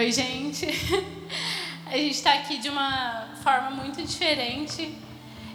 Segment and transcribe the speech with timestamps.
[0.00, 0.64] Oi, gente.
[1.84, 4.96] A gente está aqui de uma forma muito diferente.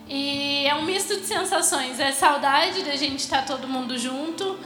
[0.07, 1.99] E é um misto de sensações.
[1.99, 4.60] É saudade da gente estar tá todo mundo junto,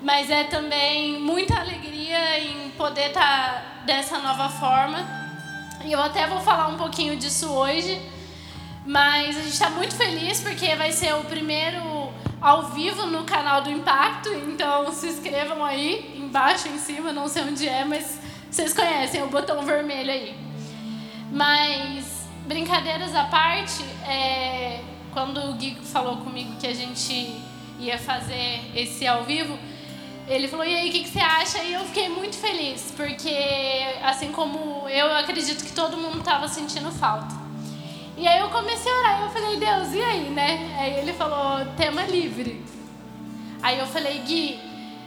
[0.00, 5.06] mas é também muita alegria em poder estar tá dessa nova forma.
[5.84, 8.00] E eu até vou falar um pouquinho disso hoje,
[8.86, 12.10] mas a gente está muito feliz porque vai ser o primeiro
[12.40, 17.42] ao vivo no canal do Impacto, então se inscrevam aí, embaixo, em cima, não sei
[17.42, 18.15] onde é, mas
[18.56, 20.34] vocês conhecem o botão vermelho aí.
[21.30, 24.80] Mas, brincadeiras à parte, é,
[25.12, 27.38] quando o Gui falou comigo que a gente
[27.78, 29.58] ia fazer esse ao vivo,
[30.26, 31.62] ele falou, e aí, o que, que você acha?
[31.64, 33.36] E eu fiquei muito feliz, porque,
[34.02, 37.34] assim como eu, eu acredito que todo mundo estava sentindo falta.
[38.16, 40.74] E aí eu comecei a orar, eu falei, Deus, e aí, né?
[40.80, 42.64] Aí ele falou, tema livre.
[43.62, 44.58] Aí eu falei, Gui,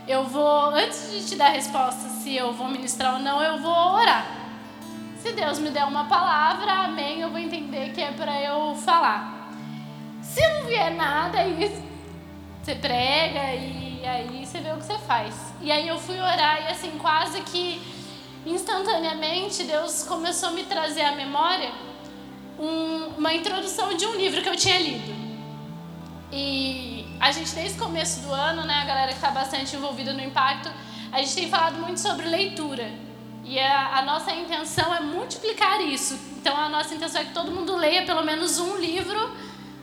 [0.09, 3.61] eu vou, antes de te dar a resposta se eu vou ministrar ou não, eu
[3.61, 4.25] vou orar.
[5.21, 9.51] Se Deus me der uma palavra, amém, eu vou entender que é para eu falar.
[10.23, 11.71] Se não vier nada, aí
[12.63, 15.35] você prega e aí você vê o que você faz.
[15.61, 17.79] E aí eu fui orar e assim, quase que
[18.47, 21.71] instantaneamente, Deus começou a me trazer à memória
[22.57, 25.13] um, uma introdução de um livro que eu tinha lido.
[26.31, 30.13] E a gente desde o começo do ano, né, a galera que está bastante envolvida
[30.13, 30.71] no impacto,
[31.11, 32.89] a gente tem falado muito sobre leitura.
[33.43, 36.17] E a, a, nossa intenção é multiplicar isso.
[36.37, 39.35] Então a nossa intenção é que todo mundo leia pelo menos um livro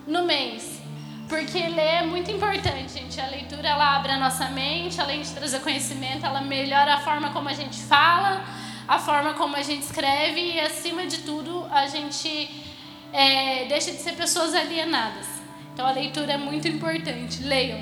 [0.06, 0.80] no mês.
[1.28, 3.20] Porque ler é muito importante, gente.
[3.20, 7.30] A leitura ela abre a nossa mente, além de trazer conhecimento, ela melhora a forma
[7.30, 8.44] como a gente fala,
[8.86, 12.64] a forma como a gente escreve e, acima de tudo, a gente
[13.12, 15.35] é, deixa de ser pessoas alienadas.
[15.76, 17.78] Então a leitura é muito importante, leiam.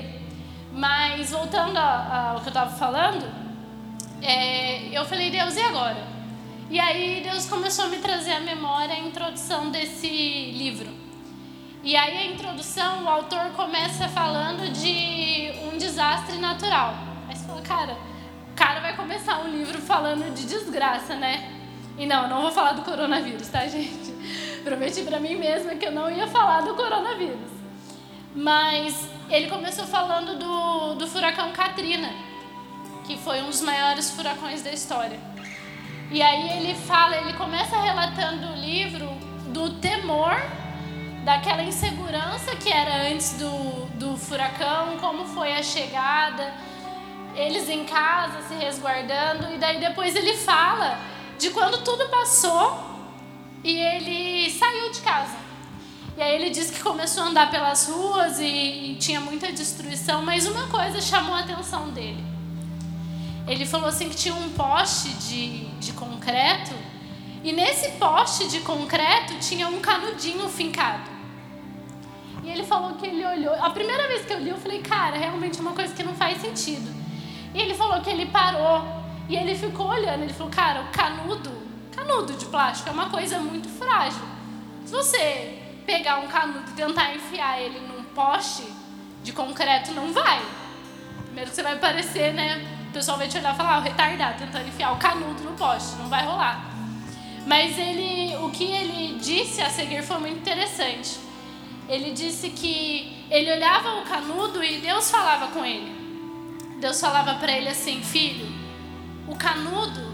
[0.73, 3.25] Mas voltando ao que eu estava falando,
[4.21, 6.05] é, eu falei, Deus, e agora?
[6.69, 10.91] E aí Deus começou a me trazer à memória a introdução desse livro.
[11.81, 16.95] E aí a introdução, o autor começa falando de um desastre natural.
[17.29, 17.97] Aí você fala, cara,
[18.51, 21.49] o cara vai começar um livro falando de desgraça, né?
[21.97, 24.13] E não, não vou falar do coronavírus, tá, gente?
[24.65, 27.55] Prometi para mim mesma que eu não ia falar do coronavírus.
[28.35, 32.09] Mas ele começou falando do, do furacão Katrina,
[33.05, 35.17] que foi um dos maiores furacões da história.
[36.11, 39.07] E aí ele fala, ele começa relatando o livro
[39.47, 40.35] do temor,
[41.23, 46.53] daquela insegurança que era antes do, do furacão, como foi a chegada,
[47.35, 50.99] eles em casa se resguardando, e daí depois ele fala
[51.39, 52.83] de quando tudo passou
[53.63, 55.44] e ele saiu de casa.
[56.17, 60.21] E aí ele disse que começou a andar pelas ruas e, e tinha muita destruição,
[60.21, 62.23] mas uma coisa chamou a atenção dele.
[63.45, 66.73] Ele falou assim que tinha um poste de, de concreto
[67.43, 71.09] e nesse poste de concreto tinha um canudinho fincado.
[72.43, 73.53] E ele falou que ele olhou.
[73.55, 76.13] A primeira vez que eu li, eu falei, cara, realmente é uma coisa que não
[76.13, 76.89] faz sentido.
[77.53, 78.83] E ele falou que ele parou
[79.27, 80.23] e ele ficou olhando.
[80.23, 81.51] Ele falou, cara, o canudo,
[81.91, 84.21] canudo de plástico é uma coisa muito frágil.
[84.85, 88.63] Se você pegar um canudo e tentar enfiar ele num poste
[89.23, 90.41] de concreto, não vai.
[91.25, 92.65] Primeiro que você vai parecer, né?
[92.89, 95.95] O pessoal vai te olhar e falar, ah, retardado, tentando enfiar o canudo no poste,
[95.97, 96.71] não vai rolar.
[97.45, 101.19] Mas ele, o que ele disse a seguir foi muito interessante.
[101.87, 105.93] Ele disse que ele olhava o canudo e Deus falava com ele.
[106.79, 108.47] Deus falava para ele assim, filho,
[109.27, 110.13] o canudo,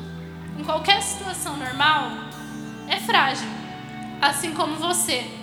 [0.57, 2.11] em qualquer situação normal,
[2.87, 3.47] é frágil,
[4.21, 5.40] assim como você.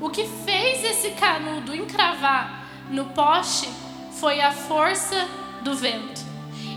[0.00, 3.68] O que fez esse canudo encravar no poste
[4.12, 5.26] foi a força
[5.62, 6.20] do vento.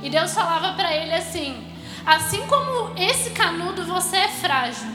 [0.02, 1.68] E Deus falava para ele assim:
[2.06, 4.88] assim como esse canudo você é frágil,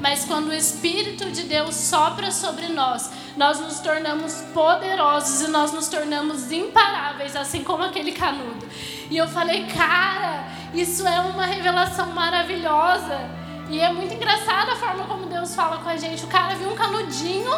[0.00, 5.72] mas quando o Espírito de Deus sopra sobre nós, nós nos tornamos poderosos e nós
[5.72, 8.66] nos tornamos imparáveis, assim como aquele canudo.
[9.10, 13.43] E eu falei, cara, isso é uma revelação maravilhosa.
[13.68, 16.24] E é muito engraçada a forma como Deus fala com a gente.
[16.24, 17.50] O cara viu um canudinho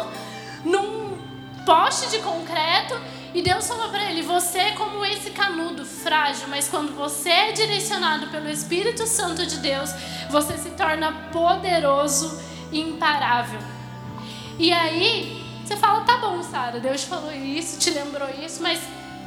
[0.63, 1.17] num
[1.65, 2.99] poste de concreto
[3.33, 7.51] e Deus falou para ele: Você é como esse canudo frágil, mas quando você é
[7.51, 9.93] direcionado pelo Espírito Santo de Deus,
[10.29, 13.59] você se torna poderoso e imparável.
[14.57, 18.79] E aí, você fala: Tá bom, Sara, Deus falou isso, te lembrou isso, mas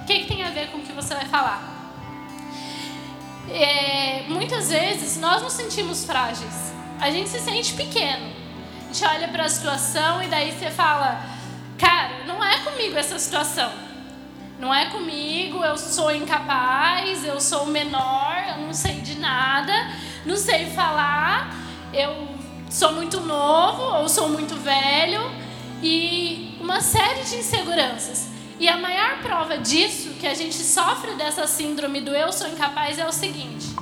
[0.03, 1.79] o que, que tem a ver com o que você vai falar?
[3.51, 6.70] É, muitas vezes nós nos sentimos frágeis
[7.01, 8.31] a gente se sente pequeno.
[8.83, 11.25] A gente olha para a situação e daí você fala:
[11.79, 13.73] Cara, não é comigo essa situação.
[14.59, 19.73] Não é comigo, eu sou incapaz, eu sou menor, eu não sei de nada.
[20.27, 21.57] não sei falar,
[21.95, 22.29] eu
[22.69, 25.23] sou muito novo ou sou muito velho
[25.83, 28.29] e uma série de inseguranças.
[28.59, 32.99] E a maior prova disso, que a gente sofre dessa síndrome do eu sou incapaz,
[32.99, 33.75] é o seguinte: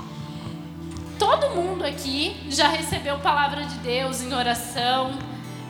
[1.28, 5.10] todo mundo aqui já recebeu palavra de Deus em oração,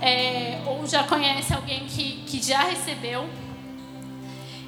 [0.00, 3.28] é, ou já conhece alguém que, que já recebeu.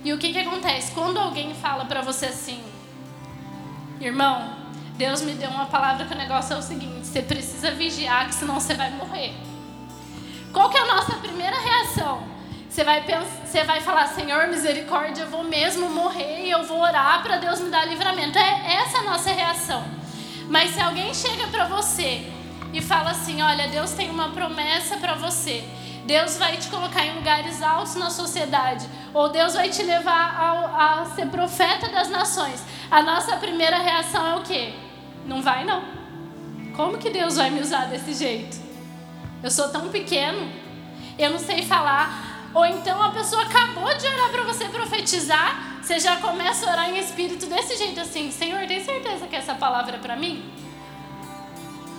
[0.04, 0.90] E o que, que acontece?
[0.90, 2.60] Quando alguém fala para você assim,
[4.00, 4.52] irmão,
[4.96, 8.34] Deus me deu uma palavra que o negócio é o seguinte: você precisa vigiar, que
[8.34, 9.32] senão você vai morrer.
[10.52, 12.24] Qual que é a nossa primeira reação?
[12.68, 16.80] Você vai, pensar, você vai falar, Senhor, misericórdia, eu vou mesmo morrer e eu vou
[16.80, 18.36] orar para Deus me dar livramento.
[18.38, 20.00] É essa a nossa reação.
[20.50, 22.26] Mas se alguém chega para você
[22.72, 25.64] e fala assim: Olha, Deus tem uma promessa para você.
[26.04, 28.84] Deus vai te colocar em lugares altos na sociedade.
[29.14, 32.64] Ou Deus vai te levar a, a ser profeta das nações.
[32.90, 34.74] A nossa primeira reação é o quê?
[35.24, 35.84] Não vai, não.
[36.74, 38.58] Como que Deus vai me usar desse jeito?
[39.42, 40.50] Eu sou tão pequeno,
[41.16, 42.50] eu não sei falar.
[42.52, 46.88] Ou então a pessoa acabou de orar para você profetizar, você já começa a orar
[46.88, 50.48] em espírito desse jeito assim: Senhor, tem certeza que essa palavra é para mim?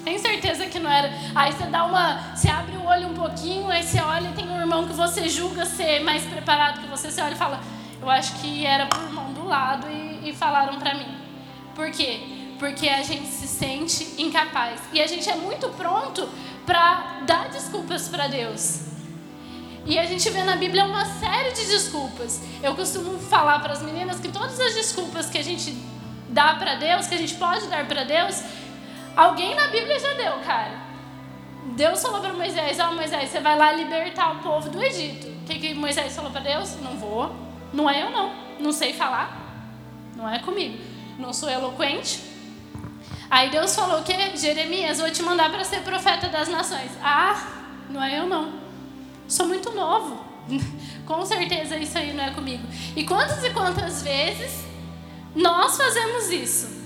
[0.05, 1.11] Tem certeza que não era.
[1.35, 2.33] Aí você dá uma.
[2.33, 5.27] Você abre o olho um pouquinho, aí você olha e tem um irmão que você
[5.27, 7.11] julga ser mais preparado que você.
[7.11, 7.59] Você olha e fala:
[8.01, 11.13] Eu acho que era pro irmão do lado e, e falaram para mim.
[11.75, 12.21] Por quê?
[12.59, 14.79] Porque a gente se sente incapaz.
[14.93, 16.29] E a gente é muito pronto
[16.65, 18.90] para dar desculpas para Deus.
[19.86, 22.42] E a gente vê na Bíblia uma série de desculpas.
[22.62, 25.75] Eu costumo falar para as meninas que todas as desculpas que a gente
[26.30, 28.44] dá para Deus, que a gente pode dar para Deus,
[29.16, 30.80] Alguém na Bíblia já deu, cara.
[31.75, 35.28] Deus falou para Moisés: Ó, oh, Moisés, você vai lá libertar o povo do Egito.
[35.28, 36.80] O que, que Moisés falou para Deus?
[36.81, 37.36] Não vou.
[37.74, 38.34] Não é eu, não.
[38.60, 39.38] Não sei falar.
[40.16, 40.77] Não é comigo.
[41.19, 42.22] Não sou eloquente.
[43.30, 46.92] Aí Deus falou que Jeremias, vou te mandar para ser profeta das nações.
[47.01, 47.36] Ah,
[47.89, 48.61] não é eu, não.
[49.31, 50.22] Sou muito novo.
[51.07, 52.68] Com certeza isso aí não é comigo.
[52.98, 54.66] E quantas e quantas vezes
[55.33, 56.81] nós fazemos isso?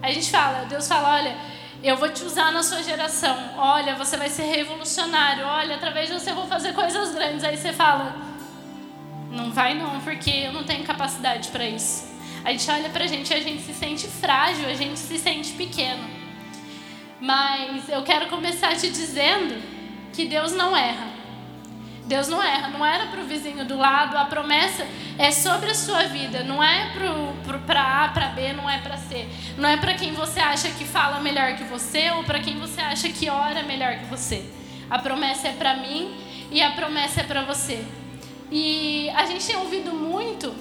[0.00, 1.36] A gente fala, Deus fala, olha,
[1.82, 3.36] eu vou te usar na sua geração.
[3.58, 5.44] Olha, você vai ser revolucionário.
[5.44, 7.44] Olha, através de você eu vou fazer coisas grandes.
[7.44, 8.16] Aí você fala,
[9.30, 12.08] não vai não, porque eu não tenho capacidade para isso.
[12.42, 15.52] A gente olha pra gente e a gente se sente frágil, a gente se sente
[15.52, 16.08] pequeno.
[17.20, 19.62] Mas eu quero começar te dizendo
[20.10, 21.19] que Deus não erra.
[22.10, 24.84] Deus não erra, não era para o vizinho do lado, a promessa
[25.16, 26.90] é sobre a sua vida, não é
[27.64, 29.28] para A, para B, não é para C.
[29.56, 32.80] Não é para quem você acha que fala melhor que você ou para quem você
[32.80, 34.44] acha que ora melhor que você.
[34.90, 36.12] A promessa é para mim
[36.50, 37.84] e a promessa é para você.
[38.50, 40.52] E a gente tem ouvido muito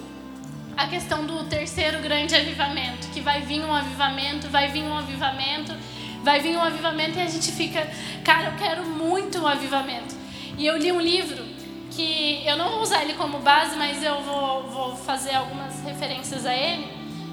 [0.78, 5.76] a questão do terceiro grande avivamento, que vai vir um avivamento, vai vir um avivamento,
[6.24, 7.90] vai vir um avivamento e a gente fica,
[8.24, 10.19] cara, eu quero muito um avivamento.
[10.60, 11.42] E eu li um livro
[11.90, 16.46] que eu não vou usar ele como base, mas eu vou, vou fazer algumas referências
[16.46, 16.86] a ele,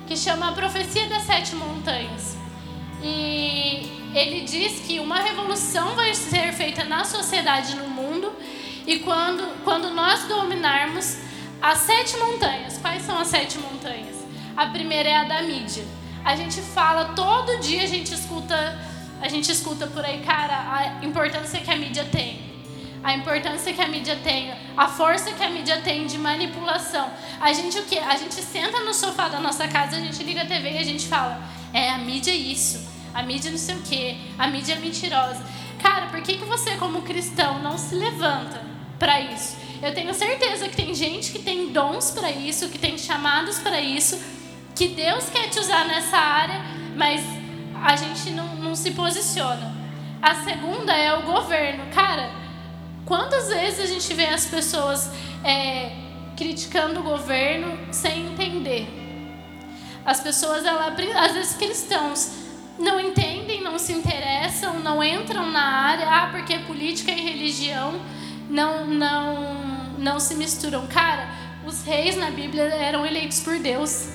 [0.07, 2.37] que chama A Profecia das Sete Montanhas.
[3.03, 8.33] E ele diz que uma revolução vai ser feita na sociedade no mundo
[8.87, 11.19] e quando, quando nós dominarmos
[11.61, 12.79] as sete montanhas.
[12.79, 14.25] Quais são as sete montanhas?
[14.57, 15.85] A primeira é a da mídia.
[16.25, 18.81] A gente fala todo dia, a gente escuta,
[19.21, 22.46] a gente escuta por aí, cara, a importância que a mídia tem
[23.07, 27.09] a importância que a mídia tem, a força que a mídia tem de manipulação.
[27.41, 28.01] A gente o quê?
[28.01, 30.83] A gente senta no sofá da nossa casa, a gente liga a TV e a
[30.83, 31.41] gente fala:
[31.73, 32.85] "É, a mídia é isso.
[33.15, 34.17] A mídia não sei o quê.
[34.37, 35.41] A mídia é mentirosa".
[35.81, 38.61] Cara, por que que você como cristão não se levanta
[38.99, 39.57] para isso?
[39.81, 43.81] Eu tenho certeza que tem gente que tem dons para isso, que tem chamados para
[43.81, 44.21] isso,
[44.75, 46.61] que Deus quer te usar nessa área,
[46.97, 47.23] mas
[47.85, 49.73] a gente não, não se posiciona.
[50.21, 51.87] A segunda é o governo.
[51.95, 52.46] Cara,
[53.07, 55.09] Quantas vezes a gente vê as pessoas
[55.45, 55.93] é,
[56.37, 58.89] criticando o governo sem entender?
[60.05, 62.33] As pessoas, ela, às vezes cristãos,
[62.77, 67.95] não entendem, não se interessam, não entram na área, ah, porque política e religião
[68.51, 70.85] não, não, não se misturam.
[70.89, 71.29] Cara,
[71.65, 74.09] os reis na Bíblia eram eleitos por Deus.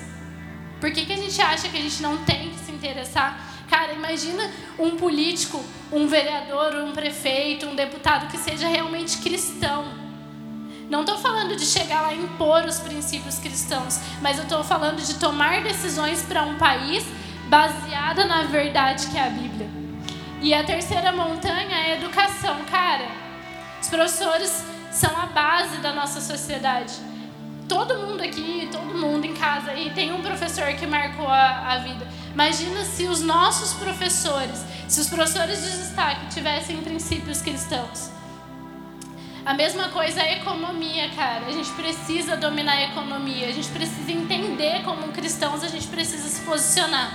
[0.82, 3.51] Por que, que a gente acha que a gente não tem que se interessar?
[3.72, 5.64] Cara, imagina um político,
[5.94, 9.86] um vereador, um prefeito, um deputado que seja realmente cristão.
[10.90, 15.02] Não estou falando de chegar lá e impor os princípios cristãos, mas eu estou falando
[15.02, 17.06] de tomar decisões para um país
[17.48, 19.70] baseada na verdade que é a Bíblia.
[20.42, 22.58] E a terceira montanha é a educação.
[22.70, 23.08] Cara,
[23.82, 27.11] os professores são a base da nossa sociedade.
[27.72, 31.78] Todo mundo aqui, todo mundo em casa, e tem um professor que marcou a, a
[31.78, 32.06] vida.
[32.34, 38.10] Imagina se os nossos professores, se os professores de destaque tivessem princípios cristãos.
[39.46, 41.46] A mesma coisa a economia, cara.
[41.46, 43.48] A gente precisa dominar a economia.
[43.48, 47.10] A gente precisa entender como cristãos a gente precisa se posicionar.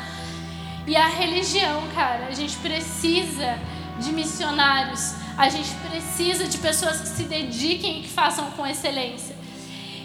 [0.86, 3.58] E a religião, cara, a gente precisa
[4.00, 5.16] de missionários.
[5.36, 9.35] A gente precisa de pessoas que se dediquem e que façam com excelência.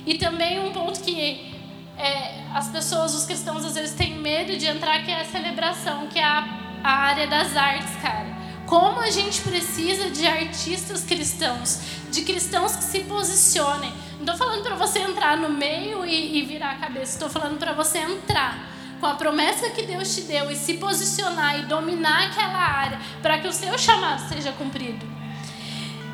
[0.06, 1.54] E também um ponto que
[1.98, 6.08] é, as pessoas, os cristãos, às vezes têm medo de entrar, que é a celebração,
[6.08, 6.48] que é a,
[6.84, 8.32] a área das artes, cara.
[8.66, 13.92] Como a gente precisa de artistas cristãos, de cristãos que se posicionem.
[14.14, 17.58] Não estou falando para você entrar no meio e, e virar a cabeça, estou falando
[17.58, 22.28] para você entrar com a promessa que Deus te deu e se posicionar e dominar
[22.28, 25.21] aquela área para que o seu chamado seja cumprido.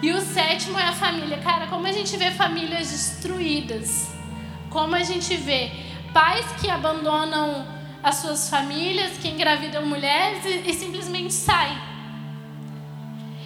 [0.02, 1.38] E o sétimo é a família.
[1.38, 4.10] Cara, como a gente vê famílias destruídas.
[4.70, 5.72] Como a gente vê
[6.14, 7.66] pais que abandonam
[8.04, 11.78] as suas famílias, que engravidam mulheres e, e simplesmente saem.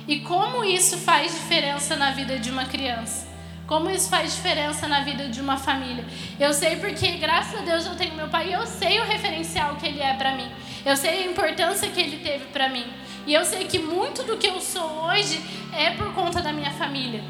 [0.08, 3.32] E como isso faz diferença na vida de uma criança?
[3.66, 6.04] Como isso faz diferença na vida de uma família?
[6.38, 9.76] Eu sei porque, graças a Deus, eu tenho meu pai e eu sei o referencial
[9.76, 10.52] que ele é para mim.
[10.86, 12.86] Eu sei a importância que ele teve para mim.
[13.26, 15.42] E eu sei que muito do que eu sou hoje
[15.74, 17.24] é por conta da minha família.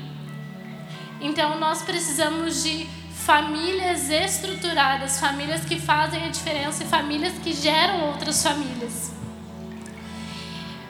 [1.19, 8.07] Então nós precisamos de famílias estruturadas, famílias que fazem a diferença e famílias que geram
[8.07, 9.11] outras famílias.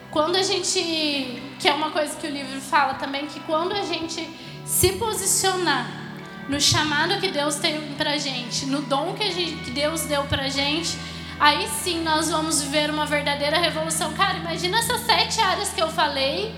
[0.10, 3.84] Quando a gente, que é uma coisa que o livro fala também, que quando a
[3.84, 4.28] gente
[4.66, 5.90] se posicionar
[6.48, 10.50] no chamado que Deus tem pra gente, no dom que, gente, que Deus deu pra
[10.50, 10.98] gente,
[11.42, 14.14] aí sim nós vamos viver uma verdadeira revolução.
[14.14, 16.54] Cara, imagina essas sete áreas que eu falei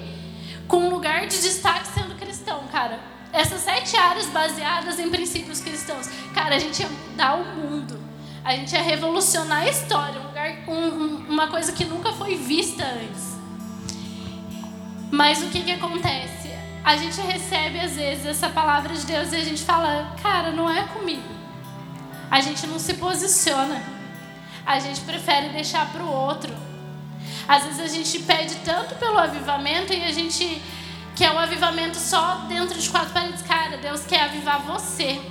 [0.67, 2.99] com um lugar de destaque sendo cristão, cara.
[3.31, 6.09] Essas sete áreas baseadas em princípios cristãos.
[6.33, 7.97] Cara, a gente ia mudar o mundo.
[8.43, 12.83] A gente ia revolucionar a história, um lugar, um, uma coisa que nunca foi vista
[12.83, 13.37] antes.
[15.09, 16.51] Mas o que, que acontece?
[16.83, 20.69] A gente recebe às vezes essa palavra de Deus e a gente fala, cara, não
[20.69, 21.23] é comigo.
[22.29, 24.02] A gente não se posiciona
[24.65, 26.53] a gente prefere deixar para o outro.
[27.47, 30.61] Às vezes a gente pede tanto pelo avivamento e a gente
[31.15, 33.41] quer o avivamento só dentro de quatro paredes.
[33.41, 35.21] Cara, Deus quer avivar você,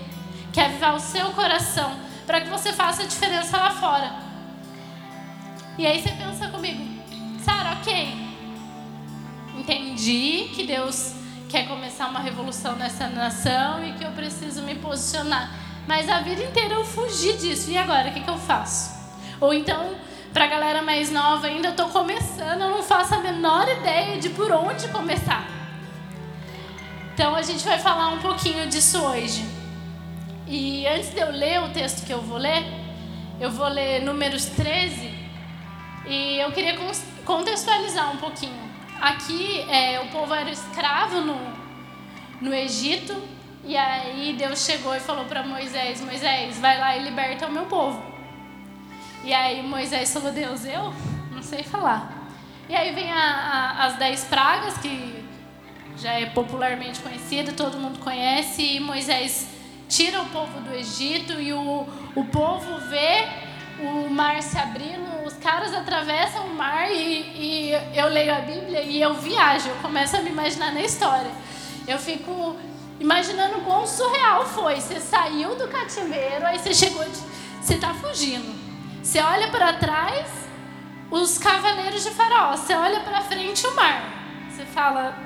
[0.52, 1.96] quer avivar o seu coração,
[2.26, 4.12] para que você faça a diferença lá fora.
[5.78, 6.82] E aí você pensa comigo,
[7.42, 8.32] Sara, ok.
[9.56, 11.14] Entendi que Deus
[11.48, 15.50] quer começar uma revolução nessa nação e que eu preciso me posicionar.
[15.86, 17.70] Mas a vida inteira eu fugi disso.
[17.70, 19.01] E agora, o que, que eu faço?
[19.42, 19.96] Ou então,
[20.32, 24.28] para a galera mais nova ainda, estou começando, eu não faço a menor ideia de
[24.28, 25.44] por onde começar.
[27.12, 29.44] Então a gente vai falar um pouquinho disso hoje.
[30.46, 32.64] E antes de eu ler o texto que eu vou ler,
[33.40, 35.12] eu vou ler Números 13
[36.06, 36.78] e eu queria
[37.24, 38.70] contextualizar um pouquinho.
[39.00, 41.36] Aqui é, o povo era escravo no,
[42.40, 43.20] no Egito
[43.64, 47.64] e aí Deus chegou e falou para Moisés: Moisés, vai lá e liberta o meu
[47.64, 48.11] povo.
[49.24, 50.92] E aí Moisés falou, Deus, eu
[51.30, 52.28] não sei falar.
[52.68, 55.24] E aí vem a, a, as dez pragas, que
[55.96, 59.46] já é popularmente conhecida, todo mundo conhece, e Moisés
[59.88, 61.86] tira o povo do Egito e o,
[62.16, 63.28] o povo vê
[63.80, 68.80] o mar se abrindo, os caras atravessam o mar e, e eu leio a Bíblia
[68.82, 71.30] e eu viajo, eu começo a me imaginar na história.
[71.86, 72.56] Eu fico
[72.98, 74.80] imaginando quão surreal foi.
[74.80, 77.18] Você saiu do cativeiro, aí você chegou, de,
[77.60, 78.61] você está fugindo.
[79.02, 80.28] Você olha para trás,
[81.10, 82.56] os cavaleiros de Faraó.
[82.56, 84.48] Você olha para frente, o mar.
[84.48, 85.18] Você fala,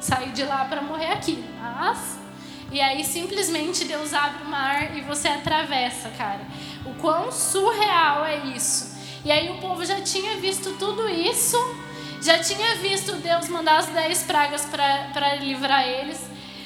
[0.00, 1.44] saí de lá para morrer aqui.
[1.60, 2.18] Mas,
[2.70, 6.42] e aí simplesmente Deus abre o mar e você atravessa, cara.
[6.86, 8.96] O quão surreal é isso.
[9.24, 11.56] E aí o povo já tinha visto tudo isso,
[12.22, 16.20] já tinha visto Deus mandar as dez pragas para livrar eles,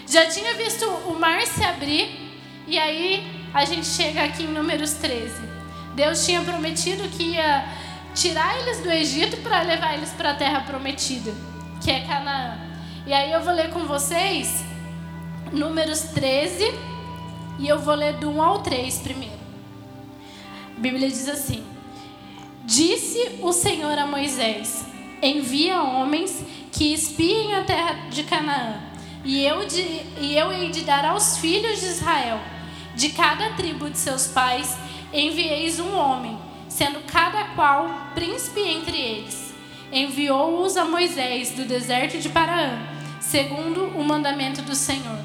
[0.06, 2.36] já tinha visto o mar se abrir,
[2.66, 5.34] e aí a gente chega aqui em Números 13.
[5.94, 7.66] Deus tinha prometido que ia
[8.14, 11.32] tirar eles do Egito para levar eles para a terra prometida,
[11.82, 12.58] que é Canaã.
[13.06, 14.64] E aí eu vou ler com vocês
[15.52, 16.72] Números 13
[17.58, 19.38] e eu vou ler do 1 ao 3 primeiro.
[20.76, 21.64] A Bíblia diz assim:
[22.64, 24.84] Disse o Senhor a Moisés:
[25.22, 28.78] Envia homens que espiem a terra de Canaã,
[29.24, 29.80] e eu, de,
[30.20, 32.38] e eu hei de dar aos filhos de Israel
[32.98, 34.76] de cada tribo de seus pais
[35.12, 36.36] envieis um homem,
[36.68, 39.54] sendo cada qual príncipe entre eles.
[39.92, 42.76] Enviou-os a Moisés do deserto de Paraã,
[43.20, 45.18] segundo o mandamento do Senhor.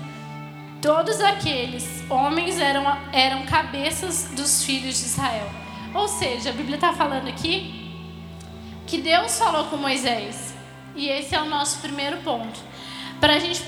[0.81, 5.49] todos aqueles homens eram, eram cabeças dos filhos de Israel.
[5.95, 7.91] Ou seja, a Bíblia está falando aqui
[8.85, 10.53] que Deus falou com Moisés.
[10.95, 12.59] E esse é o nosso primeiro ponto.
[13.23, 13.63] Para a gente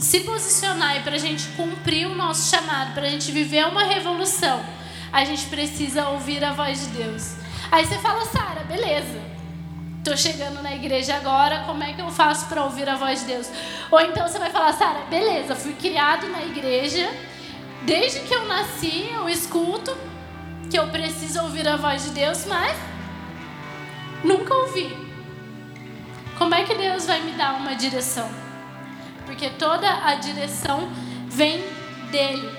[0.00, 3.84] se posicionar e para a gente cumprir o nosso chamado, para a gente viver uma
[3.84, 4.60] revolução,
[5.12, 7.36] a gente precisa ouvir a voz de Deus.
[7.70, 9.20] Aí você fala, Sara, beleza.
[10.02, 13.26] Tô chegando na igreja agora, como é que eu faço para ouvir a voz de
[13.26, 13.48] Deus?
[13.88, 17.08] Ou então você vai falar, Sara, beleza, fui criado na igreja,
[17.82, 19.96] desde que eu nasci eu escuto
[20.68, 22.76] que eu preciso ouvir a voz de Deus, mas
[24.24, 24.92] nunca ouvi.
[26.36, 28.47] Como é que Deus vai me dar uma direção?
[29.28, 30.90] Porque toda a direção
[31.26, 31.62] vem
[32.10, 32.50] dele.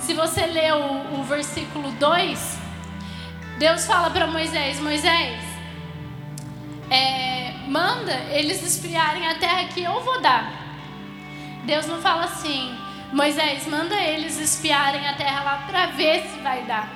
[0.00, 2.58] Se você ler o, o versículo 2,
[3.56, 5.44] Deus fala para Moisés: Moisés,
[6.90, 10.50] é, manda eles espiarem a terra que eu vou dar.
[11.64, 12.76] Deus não fala assim,
[13.12, 16.90] Moisés, manda eles espiarem a terra lá para ver se vai dar.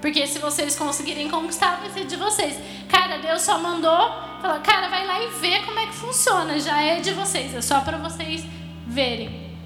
[0.00, 2.56] Porque se vocês conseguirem conquistar, vai ser de vocês.
[2.88, 6.58] Cara, Deus só mandou falar, cara, vai lá e vê como é que funciona.
[6.60, 8.44] Já é de vocês, é só para vocês
[8.86, 9.56] verem.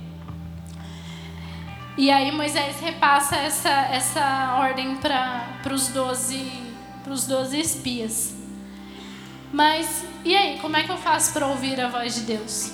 [1.96, 6.52] E aí Moisés repassa essa, essa ordem para os doze,
[7.10, 8.36] os doze espias.
[9.52, 12.72] Mas e aí, como é que eu faço para ouvir a voz de Deus?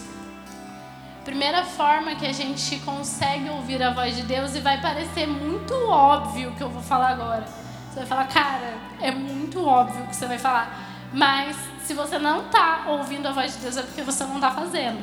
[1.25, 5.73] Primeira forma que a gente consegue ouvir a voz de Deus e vai parecer muito
[5.89, 7.47] óbvio o que eu vou falar agora.
[7.89, 10.91] Você vai falar, cara, é muito óbvio o que você vai falar.
[11.15, 14.51] Mas se você não está ouvindo a voz de Deus é porque você não está
[14.51, 14.99] fazendo.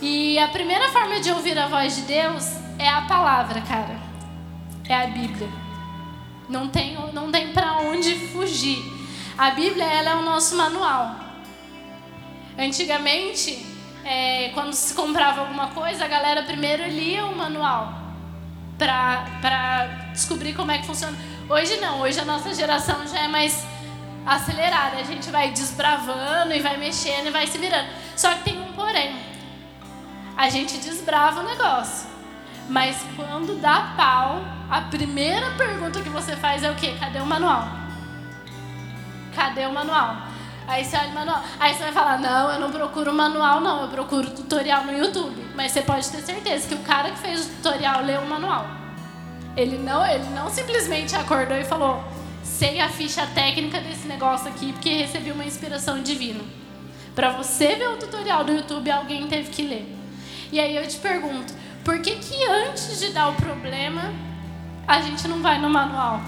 [0.00, 3.98] E a primeira forma de ouvir a voz de Deus é a palavra, cara.
[4.88, 5.48] É a Bíblia.
[6.48, 8.78] Não tem, não tem para onde fugir.
[9.36, 11.16] A Bíblia ela é o nosso manual.
[12.58, 13.64] Antigamente,
[14.04, 17.94] é, quando se comprava alguma coisa, a galera primeiro lia o manual
[18.76, 21.16] para descobrir como é que funciona.
[21.48, 23.66] Hoje não, hoje a nossa geração já é mais
[24.28, 24.96] acelerada.
[24.98, 27.88] A gente vai desbravando e vai mexendo e vai se virando.
[28.16, 29.16] Só que tem um porém.
[30.36, 32.08] A gente desbrava o negócio.
[32.68, 36.94] Mas quando dá pau, a primeira pergunta que você faz é o quê?
[37.00, 37.66] Cadê o manual?
[39.34, 40.28] Cadê o manual?
[40.66, 41.42] Aí você olha o manual.
[41.58, 43.82] Aí você vai falar: Não, eu não procuro manual, não.
[43.82, 45.50] Eu procuro tutorial no YouTube.
[45.54, 48.66] Mas você pode ter certeza que o cara que fez o tutorial leu o manual.
[49.56, 52.04] Ele não, ele não simplesmente acordou e falou:
[52.42, 56.40] Sei a ficha técnica desse negócio aqui porque recebi uma inspiração divina.
[57.14, 59.86] Para você ver o tutorial do YouTube, alguém teve que ler.
[60.52, 61.52] E aí eu te pergunto:
[61.84, 64.12] por que, que antes de dar o problema,
[64.86, 66.20] a gente não vai no manual?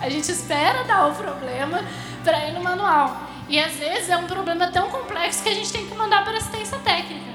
[0.00, 1.84] A gente espera dar o problema
[2.24, 3.28] para ir no manual.
[3.48, 6.38] E às vezes é um problema tão complexo que a gente tem que mandar para
[6.38, 7.30] assistência técnica.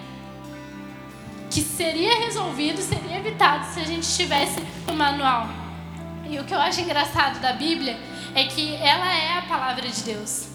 [1.49, 5.64] Que seria resolvido, seria evitado se a gente tivesse o manual.
[6.29, 7.97] E o que eu acho engraçado da Bíblia
[8.33, 10.49] é que ela é a palavra de Deus.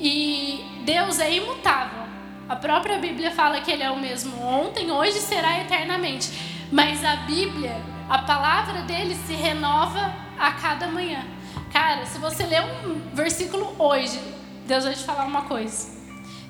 [0.00, 2.04] E Deus é imutável.
[2.48, 6.30] A própria Bíblia fala que Ele é o mesmo ontem, hoje será eternamente.
[6.70, 7.76] Mas a Bíblia,
[8.08, 11.24] a palavra dele se renova a cada manhã.
[11.72, 14.20] Cara, se você ler um versículo hoje,
[14.66, 15.96] Deus vai te falar uma coisa.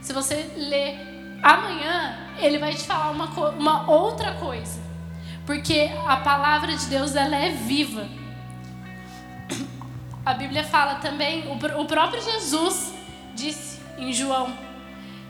[0.03, 4.81] Se você ler amanhã, Ele vai te falar uma, uma outra coisa.
[5.45, 8.07] Porque a palavra de Deus ela é viva.
[10.27, 11.45] A Bíblia fala também,
[11.79, 12.93] o próprio Jesus
[13.33, 14.53] disse em João,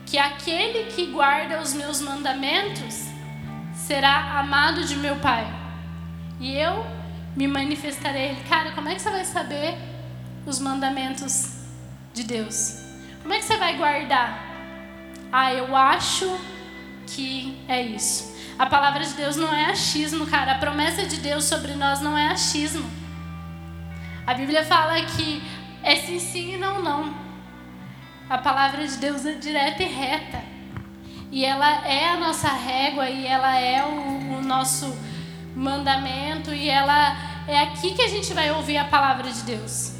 [0.07, 3.05] que aquele que guarda os meus mandamentos
[3.75, 5.45] será amado de meu Pai.
[6.39, 6.83] E eu
[7.35, 8.37] me manifestarei.
[8.49, 9.77] Cara, como é que você vai saber
[10.47, 11.57] os mandamentos
[12.11, 12.79] de Deus?
[13.21, 14.43] Como é que você vai guardar?
[15.31, 16.39] Ah, eu acho
[17.05, 18.35] que é isso.
[18.57, 20.53] A palavra de Deus não é achismo, cara.
[20.53, 22.96] A promessa de Deus sobre nós não é achismo.
[24.27, 25.41] A Bíblia fala que
[25.81, 27.15] é sim, sim e não, não.
[28.29, 30.43] A palavra de Deus é direta e reta.
[31.31, 34.93] E ela é a nossa régua e ela é o, o nosso
[35.55, 37.15] mandamento e ela
[37.47, 39.95] é aqui que a gente vai ouvir a palavra de Deus.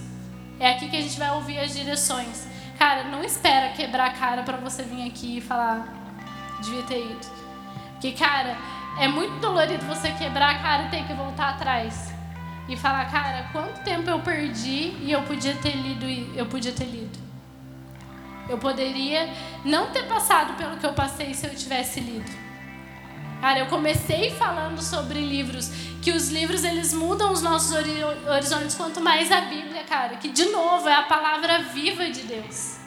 [0.60, 2.46] É aqui que a gente vai ouvir as direções.
[2.78, 5.88] Cara, não espera quebrar a cara para você vir aqui e falar
[6.62, 7.28] devia ter ido.
[7.94, 8.58] Porque, cara,
[9.00, 12.17] é muito dolorido você quebrar a cara e ter que voltar atrás.
[12.68, 16.86] E falar, cara, quanto tempo eu perdi e eu podia ter lido, eu podia ter
[16.86, 17.18] lido.
[18.50, 19.30] Eu poderia
[19.64, 22.48] não ter passado pelo que eu passei se eu tivesse lido.
[23.40, 25.70] Cara, eu comecei falando sobre livros,
[26.02, 27.72] que os livros eles mudam os nossos
[28.28, 32.78] horizontes quanto mais a Bíblia, cara, que de novo é a palavra viva de Deus.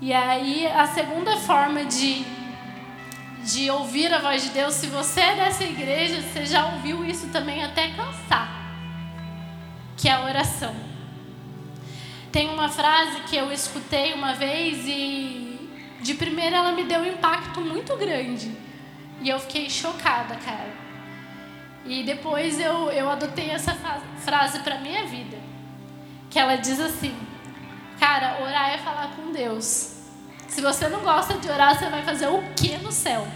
[0.00, 2.24] E aí a segunda forma de
[3.46, 4.74] de ouvir a voz de Deus.
[4.74, 8.74] Se você é dessa igreja, você já ouviu isso também até cansar.
[9.96, 10.74] Que é a oração.
[12.32, 17.06] Tem uma frase que eu escutei uma vez e de primeira ela me deu um
[17.06, 18.50] impacto muito grande.
[19.22, 20.74] E eu fiquei chocada, cara.
[21.84, 23.74] E depois eu, eu adotei essa
[24.18, 25.38] frase para minha vida.
[26.28, 27.16] Que ela diz assim:
[27.98, 29.95] Cara, orar é falar com Deus.
[30.48, 33.26] Se você não gosta de orar, você vai fazer o que no céu?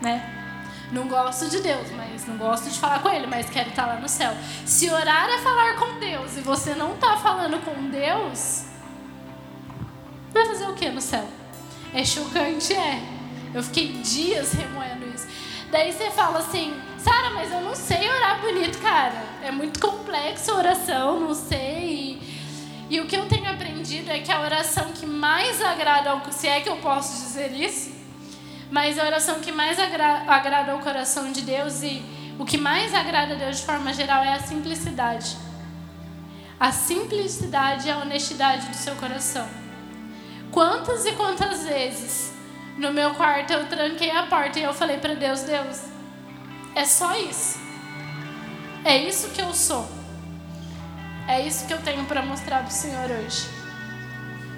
[0.00, 0.30] Né?
[0.92, 3.96] Não gosto de Deus, mas não gosto de falar com Ele, mas quero estar lá
[3.96, 4.32] no céu.
[4.64, 8.64] Se orar é falar com Deus e você não está falando com Deus,
[10.32, 11.26] vai fazer o que no céu?
[11.92, 13.02] É chocante, é.
[13.52, 15.26] Eu fiquei dias remoendo isso.
[15.70, 19.20] Daí você fala assim, Sara, mas eu não sei orar bonito, cara.
[19.42, 22.20] É muito complexo a oração, não sei.
[22.88, 23.73] E o que eu tenho aprendido
[24.08, 27.92] é que a oração que mais agrada ao se é que eu posso dizer isso,
[28.70, 32.02] mas a oração que mais agra, agrada ao coração de Deus e
[32.38, 35.36] o que mais agrada a Deus de forma geral é a simplicidade.
[36.58, 39.46] A simplicidade e a honestidade do seu coração.
[40.50, 42.32] Quantas e quantas vezes
[42.78, 45.82] no meu quarto eu tranquei a porta e eu falei para Deus, Deus,
[46.74, 47.60] é só isso.
[48.82, 49.86] É isso que eu sou.
[51.28, 53.63] É isso que eu tenho para mostrar para o Senhor hoje.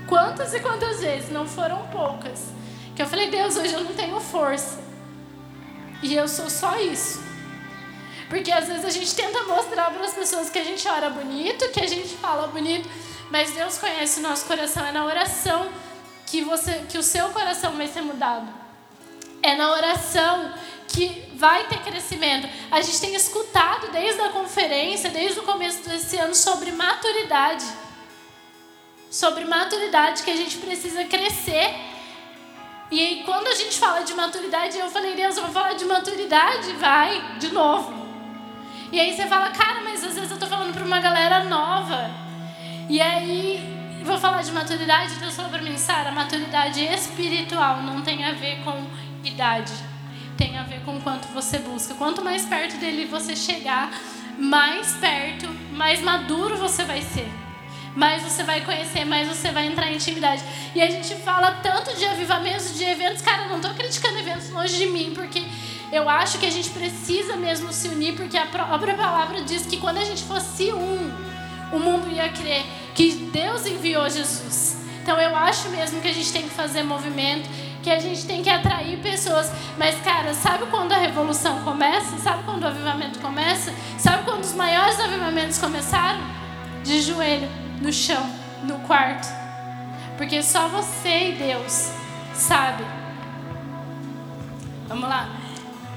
[0.06, 2.44] Quantas e quantas vezes, não foram poucas,
[2.94, 4.78] que eu falei, Deus, hoje eu não tenho força.
[6.02, 7.20] E eu sou só isso.
[8.28, 11.68] Porque às vezes a gente tenta mostrar para as pessoas que a gente ora bonito,
[11.70, 12.88] que a gente fala bonito,
[13.30, 14.84] mas Deus conhece o nosso coração.
[14.84, 15.68] É na oração
[16.26, 18.46] que, você, que o seu coração vai ser mudado.
[19.42, 20.52] É na oração
[20.88, 22.48] que vai ter crescimento.
[22.70, 27.64] A gente tem escutado desde a conferência, desde o começo desse ano, sobre maturidade.
[29.10, 31.74] Sobre maturidade que a gente precisa crescer.
[32.90, 36.72] E aí, quando a gente fala de maturidade, eu falei, Deus, vamos falar de maturidade?
[36.74, 38.06] Vai, de novo.
[38.92, 42.10] E aí você fala, cara, mas às vezes eu tô falando para uma galera nova.
[42.88, 48.24] E aí, vou falar de maturidade, Deus falou para mim, Sara, maturidade espiritual não tem
[48.24, 48.86] a ver com
[49.24, 49.72] idade
[50.36, 51.94] tem a ver com quanto você busca.
[51.94, 53.90] Quanto mais perto dele você chegar,
[54.38, 57.28] mais perto, mais maduro você vai ser.
[57.96, 60.42] Mais você vai conhecer, mais você vai entrar em intimidade.
[60.74, 63.22] E a gente fala tanto de avivamentos, de eventos.
[63.22, 65.42] Cara, eu não estou criticando eventos longe de mim, porque
[65.90, 69.78] eu acho que a gente precisa mesmo se unir, porque a própria palavra diz que
[69.78, 71.10] quando a gente fosse um,
[71.72, 74.76] o mundo ia crer que Deus enviou Jesus.
[75.02, 77.48] Então eu acho mesmo que a gente tem que fazer movimento
[77.86, 79.48] que a gente tem que atrair pessoas.
[79.78, 82.18] Mas, cara, sabe quando a revolução começa?
[82.18, 83.72] Sabe quando o avivamento começa?
[83.96, 86.18] Sabe quando os maiores avivamentos começaram?
[86.82, 87.48] De joelho,
[87.80, 88.28] no chão,
[88.62, 89.28] no quarto.
[90.16, 91.90] Porque só você e Deus
[92.34, 92.84] sabe.
[94.88, 95.28] Vamos lá.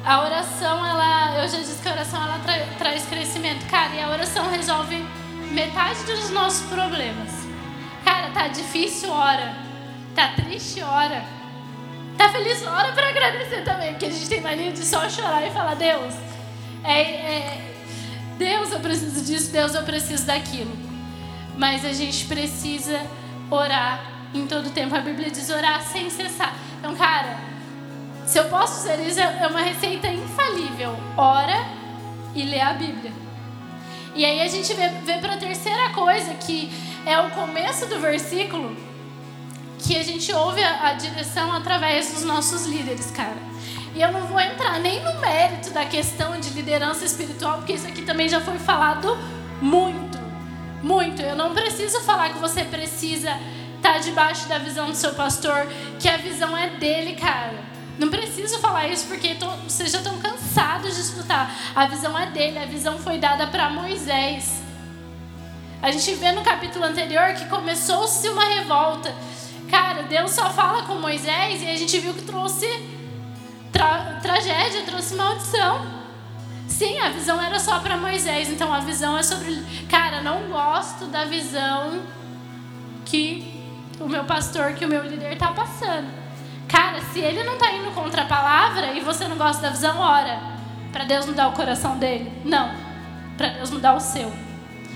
[0.05, 3.65] A oração, ela, eu já disse que a oração ela tra, traz crescimento.
[3.67, 5.05] Cara, e a oração resolve
[5.51, 7.29] metade dos nossos problemas.
[8.03, 9.55] Cara, tá difícil, ora.
[10.15, 11.23] Tá triste, ora.
[12.17, 12.65] Tá feliz?
[12.67, 16.13] Ora para agradecer também, porque a gente tem mania de só chorar e falar: Deus,
[16.83, 17.73] é, é,
[18.37, 20.88] Deus, eu preciso disso, Deus, eu preciso daquilo.
[21.59, 23.05] Mas a gente precisa
[23.51, 24.01] orar
[24.33, 24.95] em todo tempo.
[24.95, 26.55] A Bíblia diz orar sem cessar.
[26.79, 27.37] Então, cara,
[28.25, 30.97] se eu posso dizer isso, é uma receita infalível.
[31.17, 31.67] Ora
[32.33, 33.11] e lê a Bíblia.
[34.15, 36.71] E aí a gente vê, vê para a terceira coisa, que
[37.05, 38.75] é o começo do versículo
[39.79, 43.37] que a gente ouve a, a direção através dos nossos líderes, cara.
[43.93, 47.87] E eu não vou entrar nem no mérito da questão de liderança espiritual, porque isso
[47.87, 49.17] aqui também já foi falado
[49.61, 50.08] muito,
[50.81, 51.21] muito.
[51.21, 53.31] Eu não preciso falar que você precisa
[53.77, 55.67] estar tá debaixo da visão do seu pastor,
[55.99, 57.69] que a visão é dele, cara.
[57.97, 61.53] Não preciso falar isso porque tô, vocês já estão cansados de escutar.
[61.75, 64.61] A visão é dele, a visão foi dada para Moisés.
[65.81, 69.13] A gente vê no capítulo anterior que começou-se uma revolta
[69.69, 72.67] Cara, Deus só fala com Moisés e a gente viu que trouxe
[73.71, 75.98] tra tragédia, trouxe maldição.
[76.69, 79.61] Sim, a visão era só para Moisés, então a visão é sobre.
[79.89, 82.01] Cara, não gosto da visão
[83.05, 83.61] que
[83.99, 86.07] o meu pastor, que o meu líder está passando.
[86.67, 89.99] Cara, se ele não está indo contra a palavra e você não gosta da visão,
[89.99, 90.39] ora.
[90.93, 92.31] Para Deus mudar o coração dele?
[92.45, 92.71] Não.
[93.37, 94.31] Para Deus mudar o seu.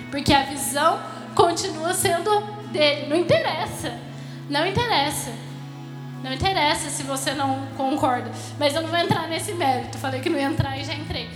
[0.09, 0.99] Porque a visão
[1.35, 2.39] continua sendo
[2.71, 3.07] dele.
[3.09, 3.93] Não interessa
[4.49, 5.31] não interessa.
[6.23, 8.31] Não interessa se você não concorda.
[8.57, 9.97] Mas eu não vou entrar nesse mérito.
[9.97, 11.29] Falei que não ia entrar e já entrei.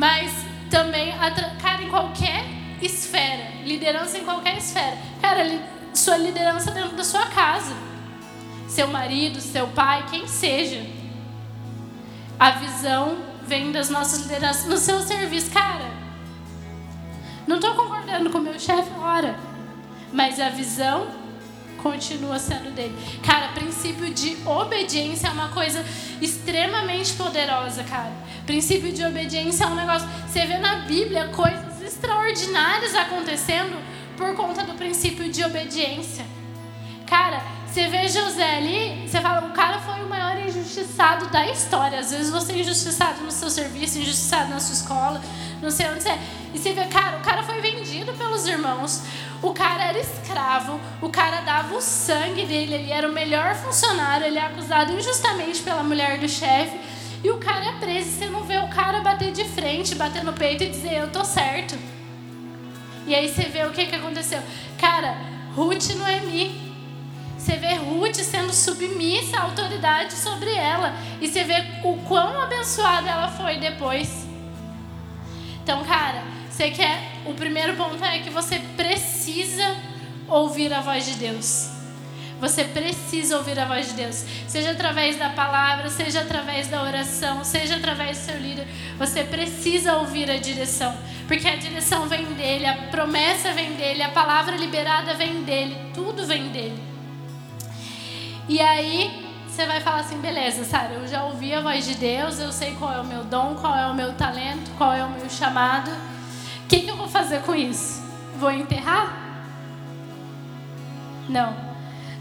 [0.00, 0.32] Mas
[0.70, 1.12] também,
[1.60, 2.46] cara, em qualquer
[2.80, 4.96] esfera, liderança em qualquer esfera.
[5.20, 5.60] Cara,
[5.92, 7.74] sua liderança dentro da sua casa.
[8.66, 10.86] seu marido, seu pai, quem seja.
[12.38, 15.50] A visão vem das nossas lideranças no seu serviço.
[15.50, 15.90] Cara,
[17.46, 19.38] não estou concordando com o meu chefe, ora.
[20.10, 21.08] Mas a visão
[21.82, 22.96] continua sendo dele.
[23.22, 25.84] Cara, princípio de obediência é uma coisa
[26.22, 28.12] extremamente poderosa, cara.
[28.50, 30.08] Princípio de obediência é um negócio.
[30.26, 33.80] Você vê na Bíblia coisas extraordinárias acontecendo
[34.16, 36.26] por conta do princípio de obediência.
[37.06, 42.00] Cara, você vê José ali, você fala, o cara foi o maior injustiçado da história.
[42.00, 45.22] Às vezes você é injustiçado no seu serviço, injustiçado na sua escola,
[45.62, 46.18] não sei onde você é.
[46.52, 49.04] E você vê, cara, o cara foi vendido pelos irmãos,
[49.40, 54.26] o cara era escravo, o cara dava o sangue dele, ele era o melhor funcionário,
[54.26, 56.98] ele é acusado injustamente pela mulher do chefe.
[57.22, 60.24] E o cara é preso, e você não vê o cara bater de frente, bater
[60.24, 61.78] no peito e dizer, eu tô certo.
[63.06, 64.40] E aí você vê o que, que aconteceu.
[64.78, 65.16] Cara,
[65.54, 66.70] Ruth Noemi.
[67.36, 70.94] Você vê Ruth sendo submissa à autoridade sobre ela.
[71.20, 74.26] E você vê o quão abençoada ela foi depois.
[75.62, 77.00] Então, cara, você quer.
[77.24, 79.76] O primeiro ponto é que você precisa
[80.28, 81.79] ouvir a voz de Deus.
[82.40, 84.24] Você precisa ouvir a voz de Deus.
[84.48, 88.66] Seja através da palavra, seja através da oração, seja através do seu líder.
[88.98, 90.96] Você precisa ouvir a direção.
[91.28, 95.76] Porque a direção vem dele, a promessa vem dele, a palavra liberada vem dele.
[95.92, 96.82] Tudo vem dele.
[98.48, 102.40] E aí, você vai falar assim: beleza, Sara, eu já ouvi a voz de Deus,
[102.40, 105.10] eu sei qual é o meu dom, qual é o meu talento, qual é o
[105.10, 105.90] meu chamado.
[105.90, 108.02] O que, que eu vou fazer com isso?
[108.38, 109.28] Vou enterrar?
[111.28, 111.69] Não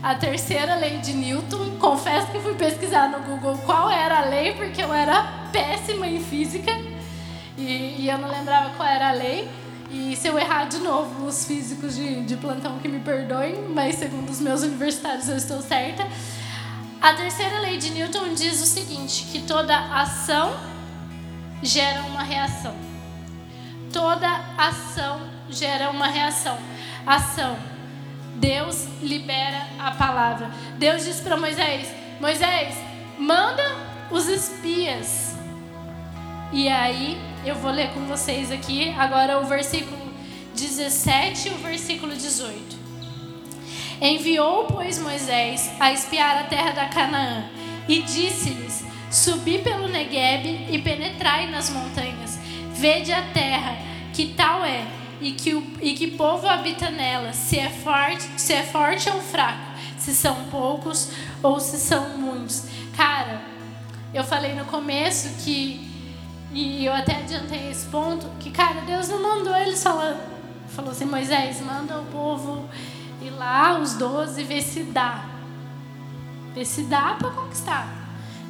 [0.01, 1.77] a terceira lei de Newton.
[1.79, 6.19] Confesso que fui pesquisar no Google qual era a lei, porque eu era péssima em
[6.19, 6.71] física
[7.57, 9.49] e, e eu não lembrava qual era a lei.
[9.91, 13.95] E se eu errar de novo, os físicos de, de plantão que me perdoem, mas
[13.95, 16.07] segundo os meus universitários eu estou certa.
[17.01, 20.53] A terceira lei de Newton diz o seguinte: que toda ação
[21.63, 22.75] gera uma reação.
[23.91, 26.57] Toda ação gera uma reação.
[27.05, 27.57] Ação
[28.39, 30.49] Deus libera a palavra.
[30.77, 32.75] Deus disse para Moisés: Moisés,
[33.17, 33.63] manda
[34.09, 35.35] os espias.
[36.51, 39.99] E aí, eu vou ler com vocês aqui agora o versículo
[40.55, 42.79] 17 e o versículo 18.
[44.01, 47.49] Enviou, pois, Moisés a espiar a terra da Canaã
[47.89, 52.39] e disse-lhes: Subi pelo Negueb e penetrai nas montanhas.
[52.73, 53.77] Vede a terra,
[54.13, 58.53] que tal é e que, o, e que povo habita nela, se é, forte, se
[58.53, 61.11] é forte ou fraco, se são poucos
[61.43, 62.65] ou se são muitos.
[62.95, 63.41] Cara,
[64.13, 65.89] eu falei no começo que,
[66.51, 70.17] e eu até adiantei esse ponto, que, cara, Deus não mandou eles falar,
[70.69, 72.69] falou assim: Moisés, manda o povo
[73.21, 75.25] ir lá, os doze, ver se dá.
[76.53, 77.87] Ver se dá para conquistar.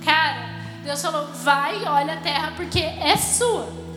[0.05, 0.49] Cara,
[0.84, 3.88] Deus falou: vai, olha a terra, porque é sua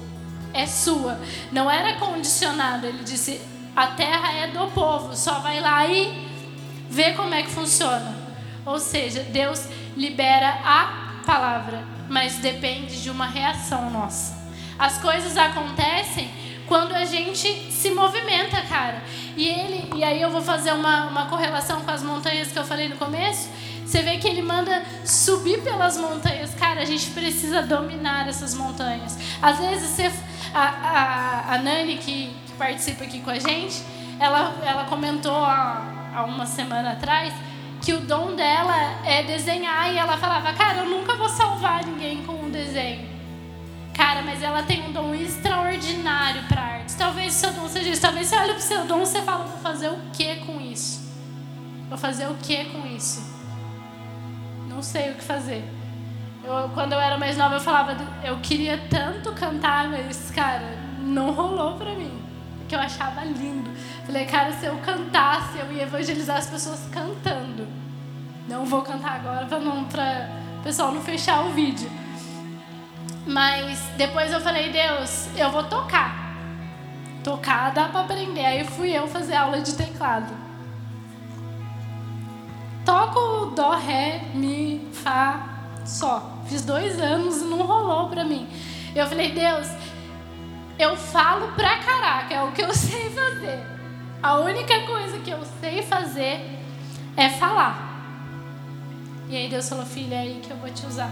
[0.53, 1.21] é sua.
[1.51, 2.87] Não era condicionado.
[2.87, 3.41] Ele disse:
[3.75, 6.29] a terra é do povo, só vai lá e
[6.91, 8.15] vê como é que funciona.
[8.65, 14.41] Ou seja, Deus libera a palavra, mas depende de uma reação nossa.
[14.79, 16.31] As coisas acontecem
[16.67, 19.03] quando a gente se movimenta, cara.
[19.37, 22.65] E ele, e aí eu vou fazer uma, uma correlação com as montanhas que eu
[22.65, 23.49] falei no começo.
[23.93, 26.55] Você vê que ele manda subir pelas montanhas.
[26.55, 29.19] Cara, a gente precisa dominar essas montanhas.
[29.43, 30.11] Às vezes você
[30.55, 33.83] a, a, a Nani, que, que, participa aqui com a gente,
[34.19, 37.35] ela, ela comentou há, há uma semana atrás
[37.83, 42.23] que o dom dela é desenhar e ela falava, cara, eu nunca vou salvar ninguém
[42.23, 43.07] com um desenho.
[43.93, 46.97] Cara, mas ela tem um dom extraordinário para arte.
[46.97, 48.01] Talvez o seu dom seja isso.
[48.01, 50.59] Talvez você olhe para o seu dom e você fala, vou fazer o que com
[50.63, 51.13] isso?
[51.91, 53.32] Vou fazer o que com isso?
[54.73, 55.63] Não sei o que fazer.
[56.43, 61.31] Eu, quando eu era mais nova, eu falava, eu queria tanto cantar, mas, cara, não
[61.31, 62.21] rolou pra mim.
[62.59, 63.71] Porque eu achava lindo.
[64.07, 67.69] Falei, cara, se eu cantasse, eu ia evangelizar as pessoas cantando.
[68.49, 71.91] Não vou cantar agora pra não pra o pessoal não fechar o vídeo.
[73.27, 76.35] Mas depois eu falei, Deus, eu vou tocar.
[77.23, 78.45] Tocar dá pra aprender.
[78.45, 80.42] Aí fui eu fazer aula de teclado.
[82.85, 86.41] Toco dó, ré, mi, fá, só.
[86.47, 88.49] Fiz dois anos e não rolou pra mim.
[88.95, 89.69] Eu falei, Deus,
[90.79, 93.65] eu falo pra caraca, é o que eu sei fazer.
[94.23, 96.41] A única coisa que eu sei fazer
[97.17, 97.91] é falar.
[99.29, 101.11] E aí Deus falou, filha, é aí que eu vou te usar.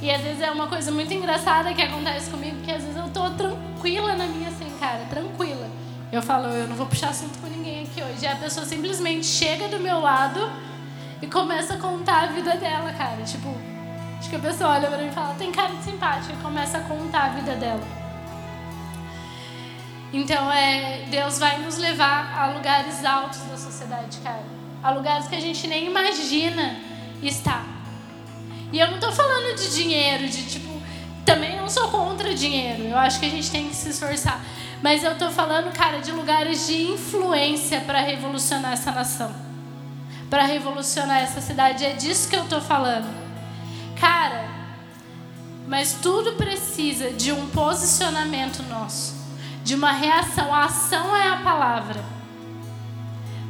[0.00, 3.08] E às vezes é uma coisa muito engraçada que acontece comigo, que às vezes eu
[3.10, 5.49] tô tranquila na minha assim, cara, tranquila.
[6.12, 8.24] Eu falo, eu não vou puxar assunto com ninguém aqui hoje.
[8.24, 10.40] E a pessoa simplesmente chega do meu lado
[11.22, 13.22] e começa a contar a vida dela, cara.
[13.22, 13.54] Tipo,
[14.18, 16.78] acho que a pessoa olha pra mim e fala, tem cara de simpática, e começa
[16.78, 18.00] a contar a vida dela.
[20.12, 24.42] Então, é, Deus vai nos levar a lugares altos da sociedade, cara.
[24.82, 26.76] A lugares que a gente nem imagina
[27.22, 27.64] estar.
[28.72, 30.70] E eu não tô falando de dinheiro, de tipo,
[31.24, 32.82] também não sou contra dinheiro.
[32.82, 34.40] Eu acho que a gente tem que se esforçar.
[34.82, 39.34] Mas eu tô falando, cara, de lugares de influência para revolucionar essa nação.
[40.30, 41.84] Para revolucionar essa cidade.
[41.84, 43.08] É disso que eu tô falando.
[44.00, 44.48] Cara,
[45.68, 49.14] mas tudo precisa de um posicionamento nosso,
[49.62, 50.54] de uma reação.
[50.54, 52.02] A ação é a palavra.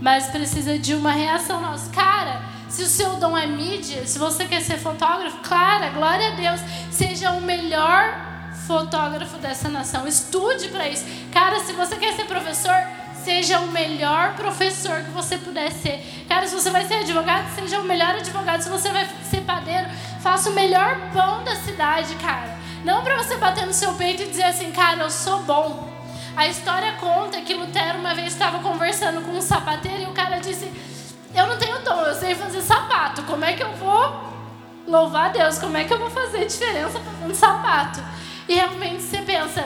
[0.02, 1.90] Mas precisa de uma reação nossa.
[1.90, 6.34] Cara, se o seu dom é mídia, se você quer ser fotógrafo, claro, glória a
[6.34, 8.29] Deus, seja o melhor
[8.70, 10.06] fotógrafo dessa nação.
[10.06, 11.04] Estude para isso.
[11.32, 12.76] Cara, se você quer ser professor,
[13.24, 16.24] seja o melhor professor que você puder ser.
[16.28, 18.62] Cara, se você vai ser advogado, seja o melhor advogado.
[18.62, 19.88] Se você vai ser padeiro,
[20.22, 22.60] faça o melhor pão da cidade, cara.
[22.84, 25.90] Não para você bater no seu peito e dizer assim, cara, eu sou bom.
[26.36, 30.38] A história conta que Lutero uma vez estava conversando com um sapateiro e o cara
[30.38, 30.70] disse:
[31.34, 33.24] Eu não tenho dom, eu sei fazer sapato.
[33.24, 34.30] Como é que eu vou
[34.86, 35.58] louvar Deus?
[35.58, 38.00] Como é que eu vou fazer diferença fazendo sapato?
[38.50, 39.64] E realmente você pensa,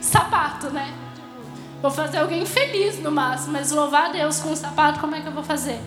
[0.00, 0.90] sapato, né?
[1.82, 5.26] Vou fazer alguém feliz no máximo, mas louvar Deus com um sapato, como é que
[5.26, 5.78] eu vou fazer?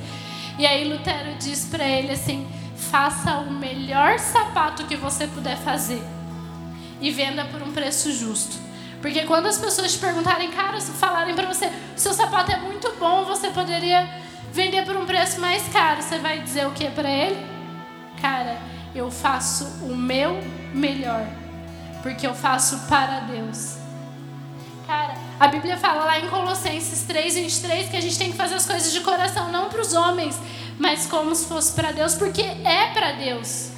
[0.60, 2.48] E aí Lutero diz para ele assim:
[2.78, 6.04] faça o melhor sapato que você puder fazer
[7.02, 8.58] e venda por um preço justo.
[9.02, 13.26] Porque quando as pessoas te perguntarem, cara, falarem para você, seu sapato é muito bom,
[13.26, 14.08] você poderia
[14.54, 17.44] vender por um preço mais caro, você vai dizer o que para ele?
[18.22, 18.56] Cara,
[18.94, 20.40] eu faço o meu
[20.72, 21.26] melhor
[22.06, 23.78] porque eu faço para Deus.
[24.86, 28.54] Cara, a Bíblia fala lá em Colossenses 3, 23 que a gente tem que fazer
[28.54, 30.40] as coisas de coração, não para os homens,
[30.78, 33.72] mas como se fosse para Deus, porque é para Deus.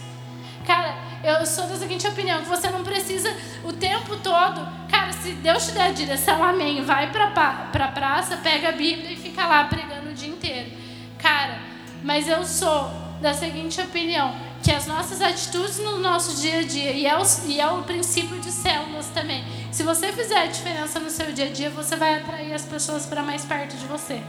[0.66, 4.60] Cara, eu sou da seguinte opinião: que você não precisa o tempo todo.
[4.92, 6.84] Cara, se Deus te der a direção, amém.
[6.84, 10.70] Vai para a praça, pega a Bíblia e fica lá pregando o dia inteiro.
[11.18, 11.60] Cara,
[12.04, 14.36] mas eu sou da seguinte opinião:
[14.68, 17.84] que as nossas atitudes no nosso dia a dia, e é o, e é o
[17.84, 19.46] princípio de células também.
[19.72, 23.06] Se você fizer a diferença no seu dia a dia, você vai atrair as pessoas
[23.06, 24.22] para mais perto de você.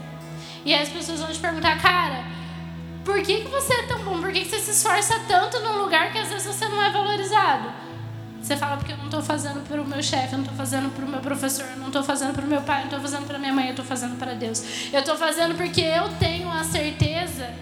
[0.64, 2.22] E aí as pessoas vão te perguntar, cara,
[3.05, 4.20] por que, que você é tão bom?
[4.20, 6.88] Por que, que você se esforça tanto num lugar que às vezes você não é
[6.88, 7.72] valorizado?
[8.40, 10.94] Você fala porque eu não estou fazendo para o meu chefe, eu não estou fazendo
[10.94, 13.01] para o meu professor, eu não estou fazendo para o meu pai, eu não estou
[13.01, 14.62] fazendo para minha mãe, eu estou fazendo para Deus.
[14.92, 17.53] Eu estou fazendo porque eu tenho a certeza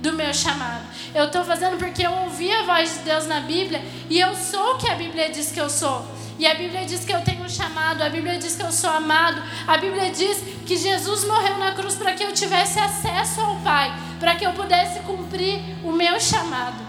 [0.00, 0.84] do meu chamado.
[1.14, 4.74] Eu estou fazendo porque eu ouvi a voz de Deus na Bíblia e eu sou
[4.74, 6.04] o que a Bíblia diz que eu sou.
[6.38, 8.88] E a Bíblia diz que eu tenho um chamado, a Bíblia diz que eu sou
[8.88, 13.56] amado, a Bíblia diz que Jesus morreu na cruz para que eu tivesse acesso ao
[13.56, 16.82] Pai, para que eu pudesse cumprir o meu chamado.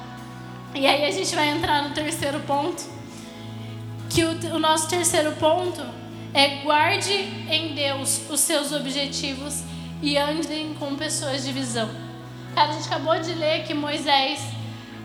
[0.73, 2.81] E aí a gente vai entrar no terceiro ponto,
[4.09, 5.81] que o, o nosso terceiro ponto
[6.33, 9.63] é guarde em Deus os seus objetivos
[10.01, 12.10] e andem com pessoas de visão.
[12.55, 14.41] A gente acabou de ler que Moisés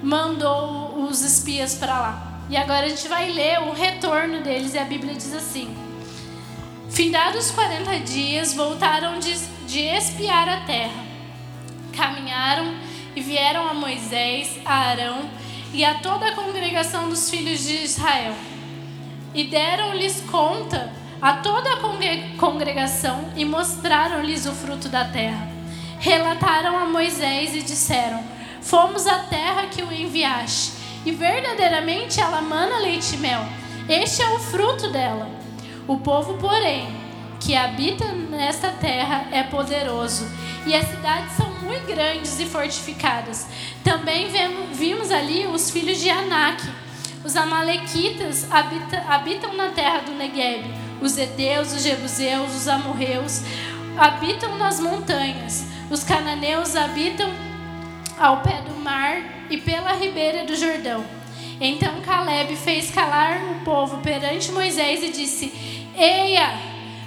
[0.03, 2.41] mandou os espias para lá.
[2.51, 5.75] E agora a gente vai ler o retorno deles e a Bíblia diz assim:
[6.91, 11.05] Findados 40 dias, voltaram de, de espiar a terra.
[11.97, 12.75] Caminharam
[13.15, 15.31] e vieram a Moisés, a Arão
[15.73, 18.35] e a toda a congregação dos filhos de Israel.
[19.35, 21.79] E deram-lhes conta a toda a
[22.39, 25.56] congregação e mostraram-lhes o fruto da terra
[26.07, 28.23] relataram a Moisés e disseram:
[28.63, 30.73] Fomos à terra que o enviaste,
[31.05, 33.45] e verdadeiramente ela mana leite e mel.
[33.89, 35.29] Este é o fruto dela.
[35.89, 36.89] O povo, porém,
[37.41, 40.29] que habita nesta terra é poderoso,
[40.65, 43.47] e as cidades são muito grandes e fortificadas.
[43.83, 44.29] Também
[44.73, 46.63] vimos ali os filhos de Anak.
[47.25, 50.65] Os amalequitas habita, habitam na terra do Negueb.
[51.01, 53.43] Os heteus, os jebuseus, os amorreus
[53.99, 55.65] habitam nas montanhas.
[55.91, 57.31] Os cananeus habitam
[58.19, 61.05] ao pé do mar e pela ribeira do Jordão.
[61.61, 65.53] Então Caleb fez calar o povo perante Moisés e disse:
[65.97, 66.59] Eia,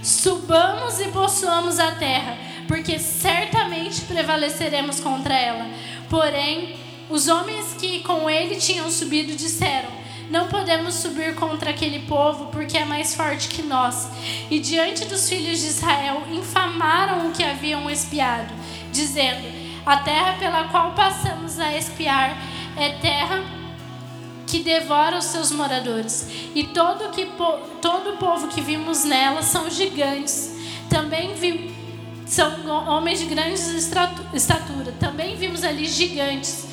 [0.01, 2.37] subamos e possuamos a terra,
[2.67, 5.67] porque certamente prevaleceremos contra ela.
[6.09, 6.75] Porém,
[7.09, 9.98] os homens que com ele tinham subido disseram:
[10.29, 14.09] não podemos subir contra aquele povo, porque é mais forte que nós.
[14.49, 18.53] E diante dos filhos de Israel, infamaram o que haviam espiado,
[18.91, 19.47] dizendo:
[19.85, 22.37] A terra pela qual passamos a espiar
[22.77, 23.43] é terra
[24.45, 26.27] que devora os seus moradores.
[26.55, 27.27] E todo, que,
[27.81, 30.55] todo o povo que vimos nela são gigantes.
[30.89, 31.75] Também vi,
[32.25, 33.59] são homens de grande
[34.33, 34.91] estatura.
[34.99, 36.68] Também vimos ali gigantes.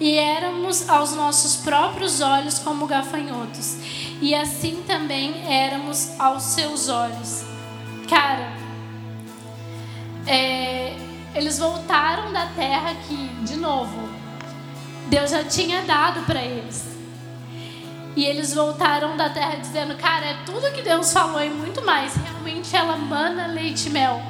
[0.00, 3.76] E éramos aos nossos próprios olhos como gafanhotos.
[4.22, 7.44] E assim também éramos aos seus olhos.
[8.08, 8.50] Cara,
[10.26, 10.96] é,
[11.34, 14.08] eles voltaram da terra que, de novo,
[15.08, 16.88] Deus já tinha dado para eles.
[18.16, 22.14] E eles voltaram da terra dizendo: Cara, é tudo que Deus falou e muito mais.
[22.16, 24.20] Realmente ela mana leite e mel.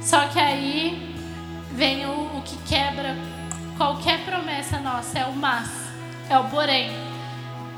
[0.00, 1.14] Só que aí
[1.72, 3.16] vem o, o que quebra
[3.76, 5.68] qualquer promessa nossa: é o mas,
[6.28, 6.90] é o porém.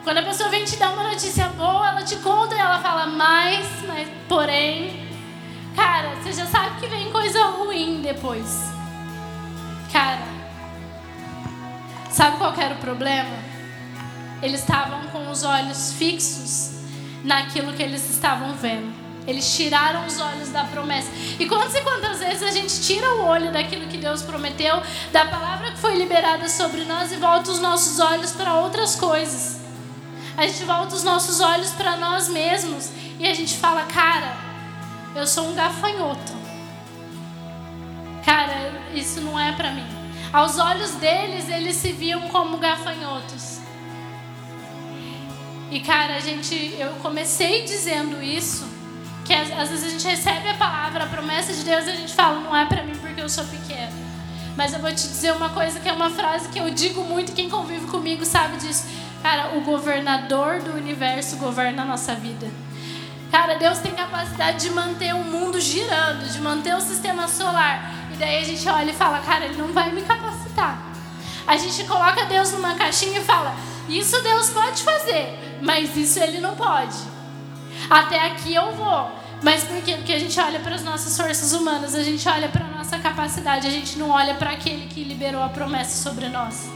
[0.04, 3.06] Quando a pessoa vem te dar uma notícia boa, ela te conta e ela fala
[3.06, 5.06] mais, mas porém.
[5.76, 8.72] Cara, você já sabe que vem coisa ruim depois.
[9.92, 10.26] Cara,
[12.10, 13.48] sabe qual era o problema?
[14.42, 16.78] eles estavam com os olhos fixos
[17.24, 19.07] naquilo que eles estavam vendo.
[19.28, 21.10] Eles tiraram os olhos da promessa.
[21.38, 25.26] E quantas e quantas vezes a gente tira o olho daquilo que Deus prometeu, da
[25.26, 29.60] palavra que foi liberada sobre nós e volta os nossos olhos para outras coisas.
[30.34, 34.34] A gente volta os nossos olhos para nós mesmos e a gente fala, cara,
[35.14, 36.32] eu sou um gafanhoto.
[38.24, 39.86] Cara, isso não é para mim.
[40.32, 43.58] Aos olhos deles, eles se viam como gafanhotos.
[45.70, 48.77] E cara, a gente, eu comecei dizendo isso,
[49.28, 51.96] que às, às vezes a gente recebe a palavra, a promessa de Deus e a
[51.96, 53.92] gente fala, não é para mim porque eu sou pequeno.
[54.56, 57.32] Mas eu vou te dizer uma coisa que é uma frase que eu digo muito,
[57.32, 58.86] quem convive comigo sabe disso.
[59.22, 62.48] Cara, o governador do universo governa a nossa vida.
[63.30, 67.92] Cara, Deus tem capacidade de manter o mundo girando, de manter o sistema solar.
[68.10, 70.82] E daí a gente olha e fala, cara, ele não vai me capacitar.
[71.46, 73.54] A gente coloca Deus numa caixinha e fala,
[73.90, 77.17] isso Deus pode fazer, mas isso ele não pode.
[77.90, 79.10] Até aqui eu vou.
[79.42, 79.94] Mas por quê?
[79.94, 82.98] Porque a gente olha para as nossas forças humanas, a gente olha para a nossa
[82.98, 86.68] capacidade, a gente não olha para aquele que liberou a promessa sobre nós.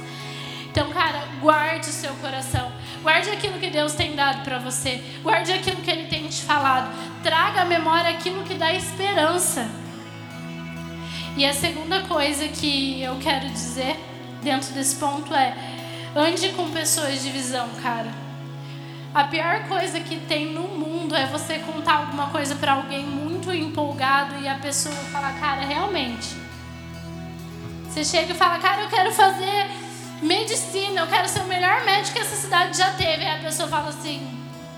[0.70, 2.72] Então, cara, guarde o seu coração.
[3.02, 5.02] Guarde aquilo que Deus tem dado para você.
[5.22, 6.90] Guarde aquilo que Ele tem te falado.
[7.22, 9.68] Traga à memória aquilo que dá esperança.
[11.36, 13.98] E a segunda coisa que eu quero dizer
[14.42, 15.54] dentro desse ponto é:
[16.16, 18.10] ande com pessoas de visão, cara.
[19.14, 23.52] A pior coisa que tem no mundo é você contar alguma coisa para alguém muito
[23.52, 26.36] empolgado e a pessoa falar, cara, realmente.
[27.88, 29.70] Você chega e fala, cara, eu quero fazer
[30.22, 33.24] medicina, eu quero ser o melhor médico que essa cidade já teve.
[33.24, 34.26] Aí a pessoa fala assim,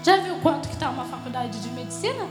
[0.02, 2.26] já viu quanto que tá uma faculdade de medicina?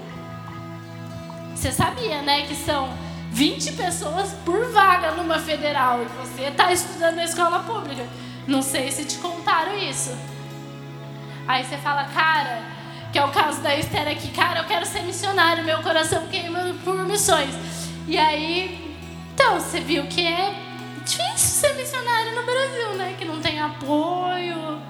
[1.55, 2.91] Você sabia, né, que são
[3.31, 8.05] 20 pessoas por vaga numa federal e você está estudando na escola pública.
[8.45, 10.11] Não sei se te contaram isso.
[11.47, 12.72] Aí você fala, cara,
[13.13, 16.73] que é o caso da Esther aqui, cara, eu quero ser missionário, meu coração queima
[16.83, 17.53] por missões.
[18.07, 18.97] E aí,
[19.35, 20.51] então, você viu que é
[21.05, 23.13] difícil ser missionário no Brasil, né?
[23.15, 24.81] Que não tem apoio.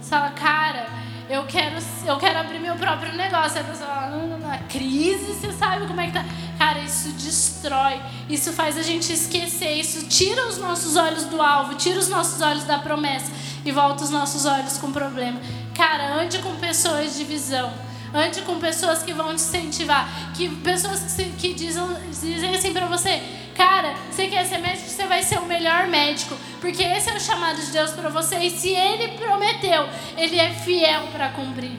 [0.00, 0.86] Você fala, cara,
[1.28, 1.76] eu quero,
[2.06, 3.60] eu quero abrir meu próprio negócio.
[3.60, 6.24] A pessoa fala, na crise, você sabe como é que tá.
[6.56, 11.74] Cara, isso destrói, isso faz a gente esquecer, isso tira os nossos olhos do alvo,
[11.74, 13.30] tira os nossos olhos da promessa
[13.64, 15.38] e volta os nossos olhos com problema.
[15.80, 17.72] Cara, ande com pessoas de visão.
[18.12, 20.06] Ande com pessoas que vão te incentivar.
[20.34, 23.22] Que pessoas que, que dizem, dizem assim para você:
[23.56, 24.90] Cara, você quer ser médico?
[24.90, 26.36] Você vai ser o melhor médico.
[26.60, 28.36] Porque esse é o chamado de Deus para você.
[28.40, 31.78] E se ele prometeu, ele é fiel para cumprir.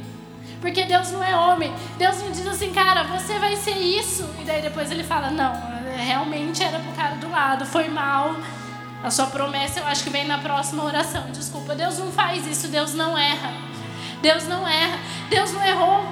[0.59, 1.71] Porque Deus não é homem.
[1.99, 4.27] Deus não diz assim, cara, você vai ser isso.
[4.39, 5.53] E daí depois ele fala: Não,
[5.95, 8.35] realmente era pro cara do lado, foi mal
[9.03, 11.23] a sua promessa eu acho que vem na próxima oração.
[11.31, 13.70] Desculpa, Deus não faz isso, Deus não erra.
[14.21, 14.99] Deus não erra.
[15.29, 16.05] Deus não errou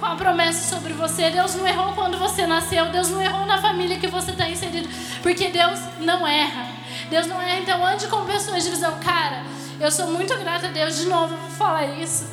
[0.00, 1.30] com a promessa sobre você.
[1.30, 2.86] Deus não errou quando você nasceu.
[2.90, 4.88] Deus não errou na família que você está inserido.
[5.22, 6.66] Porque Deus não erra.
[7.08, 7.60] Deus não erra.
[7.60, 8.98] Então ande com pessoas de visão.
[9.00, 9.44] Cara,
[9.80, 10.98] eu sou muito grata a Deus.
[10.98, 12.28] De novo, vou falar isso.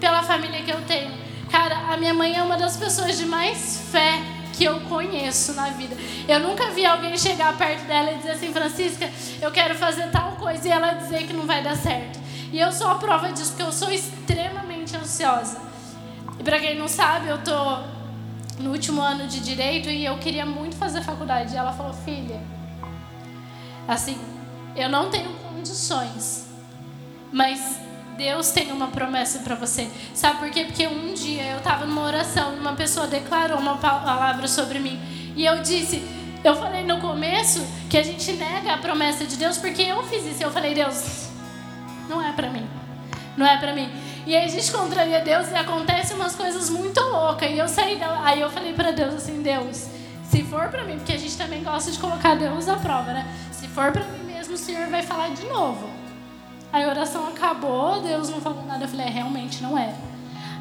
[0.00, 1.12] Pela família que eu tenho.
[1.50, 4.20] Cara, a minha mãe é uma das pessoas de mais fé
[4.52, 5.96] que eu conheço na vida.
[6.28, 9.10] Eu nunca vi alguém chegar perto dela e dizer assim, Francisca,
[9.40, 12.20] eu quero fazer tal coisa e ela dizer que não vai dar certo.
[12.52, 14.51] E eu sou a prova disso, porque eu sou extremamente
[14.96, 15.60] ansiosa.
[16.38, 17.78] E para quem não sabe, eu tô
[18.58, 21.54] no último ano de direito e eu queria muito fazer faculdade.
[21.54, 22.40] E ela falou, filha,
[23.86, 24.18] assim,
[24.76, 26.46] eu não tenho condições,
[27.32, 27.80] mas
[28.16, 29.90] Deus tem uma promessa para você.
[30.14, 30.64] Sabe por quê?
[30.64, 35.00] Porque um dia eu estava numa oração e uma pessoa declarou uma palavra sobre mim.
[35.34, 36.02] E eu disse,
[36.44, 40.24] eu falei no começo que a gente nega a promessa de Deus porque eu fiz
[40.26, 40.42] isso.
[40.42, 41.28] Eu falei, Deus,
[42.08, 42.66] não é para mim.
[43.36, 43.90] Não é para mim.
[44.24, 47.50] E aí a gente contraria Deus e acontece umas coisas muito loucas.
[47.50, 48.20] E eu saí dela.
[48.24, 49.86] Aí eu falei para Deus assim, Deus,
[50.30, 53.26] Se for para mim, porque a gente também gosta de colocar Deus à prova, né?
[53.50, 55.90] Se for para mim mesmo, o Senhor vai falar de novo.
[56.72, 58.84] Aí a oração acabou, Deus não falou nada.
[58.84, 59.94] Eu falei, é, realmente não era.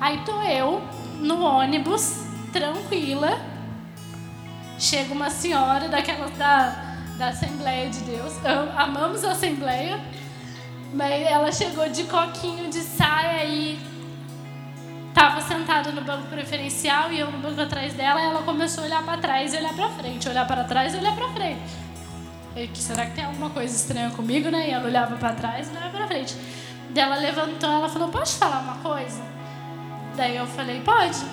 [0.02, 0.82] Aí tô eu
[1.20, 3.40] no ônibus, tranquila.
[4.78, 8.34] Chega uma senhora daquelas da, da Assembleia de Deus.
[8.44, 10.00] Eu, amamos a Assembleia.
[10.94, 13.80] Mas ela chegou de coquinho de saia e
[15.14, 18.20] tava sentada no banco preferencial e eu no banco atrás dela.
[18.20, 21.16] Ela começou a olhar para trás e olhar para frente, olhar para trás e olhar
[21.16, 21.62] para frente.
[22.56, 24.68] Eu, será que tem alguma coisa estranha comigo, né?
[24.68, 26.36] E ela olhava para trás e olhava para frente.
[26.90, 29.22] Daí ela levantou, ela falou: "Posso falar uma coisa?"
[30.18, 31.24] Daí eu falei: "Pode".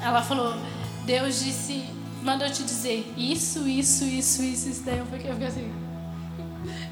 [0.00, 0.54] Ela falou:
[1.04, 1.84] "Deus disse,
[2.22, 4.82] manda eu te dizer isso, isso, isso, isso, isso".
[4.84, 5.87] Daí eu fiquei, eu fiquei assim,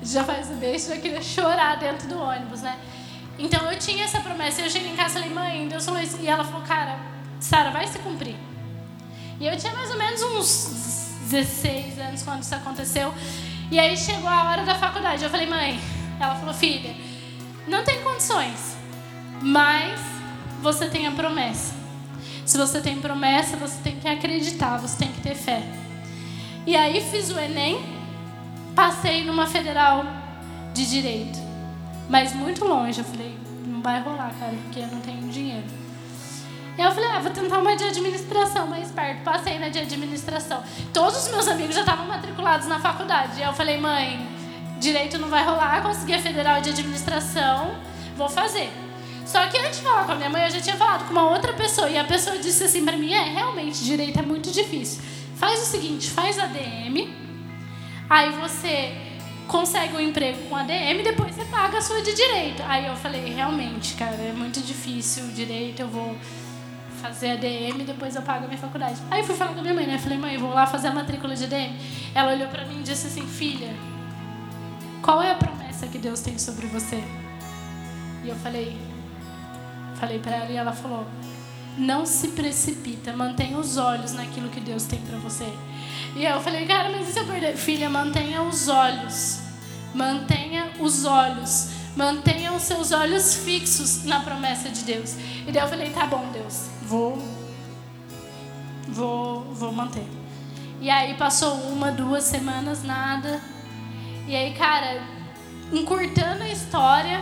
[0.02, 2.78] já faz o beijo, eu queria chorar dentro do ônibus, né?
[3.38, 4.62] Então eu tinha essa promessa.
[4.62, 6.18] Eu cheguei em casa e falei, mãe, Deus falou isso.
[6.20, 6.98] E ela falou, cara,
[7.40, 8.36] Sara, vai se cumprir.
[9.38, 13.12] E eu tinha mais ou menos uns 16 anos quando isso aconteceu.
[13.70, 15.22] E aí chegou a hora da faculdade.
[15.22, 15.80] Eu falei, mãe,
[16.18, 16.94] ela falou, filha,
[17.66, 18.76] não tem condições,
[19.42, 20.00] mas
[20.62, 21.74] você tem a promessa.
[22.46, 25.62] Se você tem promessa, você tem que acreditar, você tem que ter fé.
[26.64, 27.95] E aí fiz o Enem,
[28.76, 30.04] passei numa federal
[30.74, 31.38] de direito,
[32.08, 33.00] mas muito longe.
[33.00, 35.64] Eu falei, não vai rolar, cara, porque eu não tenho dinheiro.
[36.76, 39.22] E eu falei, ah, vou tentar uma de administração mais perto.
[39.24, 40.62] Passei na de administração.
[40.92, 43.40] Todos os meus amigos já estavam matriculados na faculdade.
[43.40, 44.28] E eu falei, mãe,
[44.78, 47.74] direito não vai rolar, consegui a federal de administração,
[48.14, 48.70] vou fazer.
[49.24, 51.30] Só que antes de falar com a minha mãe, eu já tinha falado com uma
[51.30, 51.88] outra pessoa.
[51.88, 55.02] E a pessoa disse assim pra mim: é, realmente, direito é muito difícil.
[55.34, 57.25] Faz o seguinte, faz ADM,
[58.08, 58.94] aí você
[59.46, 62.62] consegue um emprego com ADM, depois você paga a sua de direito.
[62.66, 66.16] Aí eu falei: realmente, cara, é muito difícil o direito, eu vou
[67.00, 69.00] fazer ADM, depois eu pago a minha faculdade.
[69.10, 69.98] Aí fui falar com a minha mãe, né?
[69.98, 71.76] Falei, mãe, vou lá fazer a matrícula de ADM.
[72.14, 73.74] Ela olhou para mim e disse assim, filha,
[75.02, 77.02] qual é a promessa que Deus tem sobre você?
[78.24, 78.76] E eu falei,
[79.94, 81.06] falei para ela e ela falou,
[81.78, 85.46] não se precipita, mantenha os olhos naquilo que Deus tem para você.
[86.16, 87.56] E eu falei, cara, mas e se eu perder?
[87.56, 89.38] Filha, mantenha os olhos.
[89.94, 91.68] Mantenha os olhos.
[91.94, 95.14] Mantenha os seus olhos fixos na promessa de Deus.
[95.46, 97.18] E daí eu falei, tá bom, Deus vou,
[98.88, 100.06] vou, vou manter.
[100.80, 103.40] E aí passou uma, duas semanas, nada.
[104.26, 105.02] E aí, cara,
[105.72, 107.20] encurtando a história,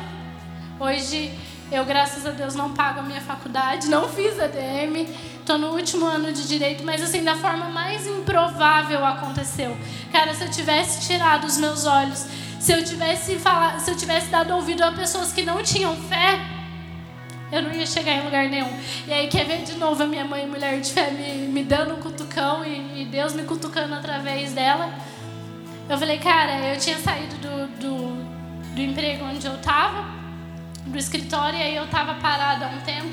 [0.78, 1.32] hoje
[1.72, 5.06] eu, graças a Deus, não pago a minha faculdade, não fiz ADM,
[5.44, 9.76] tô no último ano de direito, mas assim, da forma mais improvável aconteceu.
[10.12, 12.26] Cara, se eu tivesse tirado os meus olhos,
[12.60, 16.40] se eu tivesse falado, se eu tivesse dado ouvido a pessoas que não tinham fé,
[17.52, 18.70] eu não ia chegar em lugar nenhum.
[19.06, 21.94] E aí quer ver de novo a minha mãe, mulher de fé, me, me dando
[21.94, 24.92] um cutucão e, e Deus me cutucando através dela.
[25.88, 30.06] Eu falei, cara, eu tinha saído do, do, do emprego onde eu estava,
[30.94, 33.12] do escritório, e aí eu estava parada há um tempo.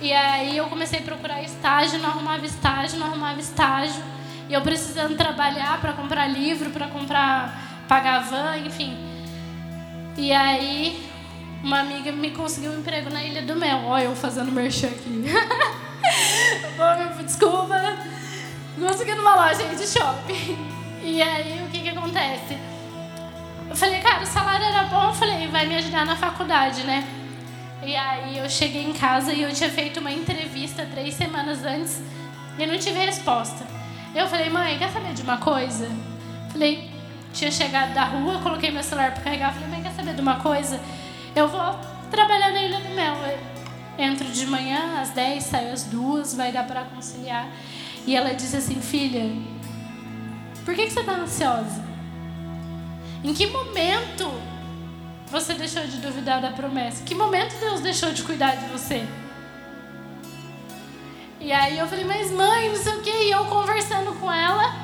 [0.00, 4.02] E aí eu comecei a procurar estágio, não arrumava estágio, não arrumava estágio.
[4.48, 8.96] E eu precisando trabalhar para comprar livro, para comprar, pagar van, enfim.
[10.16, 11.08] E aí
[11.62, 13.84] uma amiga me conseguiu um emprego na Ilha do Mel.
[13.86, 15.24] Olha eu fazendo merchan aqui.
[17.24, 17.96] Desculpa.
[18.78, 20.58] Consegui numa loja de shopping.
[21.04, 22.71] E aí, o que que acontece?
[23.72, 25.02] Eu falei, cara, o salário era bom.
[25.04, 27.08] Eu falei, vai me ajudar na faculdade, né?
[27.82, 32.02] E aí, eu cheguei em casa e eu tinha feito uma entrevista três semanas antes
[32.58, 33.66] e não tive resposta.
[34.14, 35.90] Eu falei, mãe, quer saber de uma coisa?
[36.50, 36.90] Falei,
[37.32, 39.54] tinha chegado da rua, coloquei meu celular para carregar.
[39.54, 40.78] Falei, mãe, quer saber de uma coisa?
[41.34, 41.74] Eu vou
[42.10, 43.14] trabalhar na Ilha do Mel.
[43.96, 47.48] Eu entro de manhã às 10, saio às 2, vai dar para conciliar.
[48.06, 49.32] E ela disse assim: Filha,
[50.62, 51.91] por que, que você está ansiosa?
[53.24, 54.28] Em que momento
[55.30, 57.04] você deixou de duvidar da promessa?
[57.04, 59.06] Que momento Deus deixou de cuidar de você?
[61.40, 63.10] E aí eu falei, mas mãe, não sei o que.
[63.10, 64.74] E eu conversando com ela,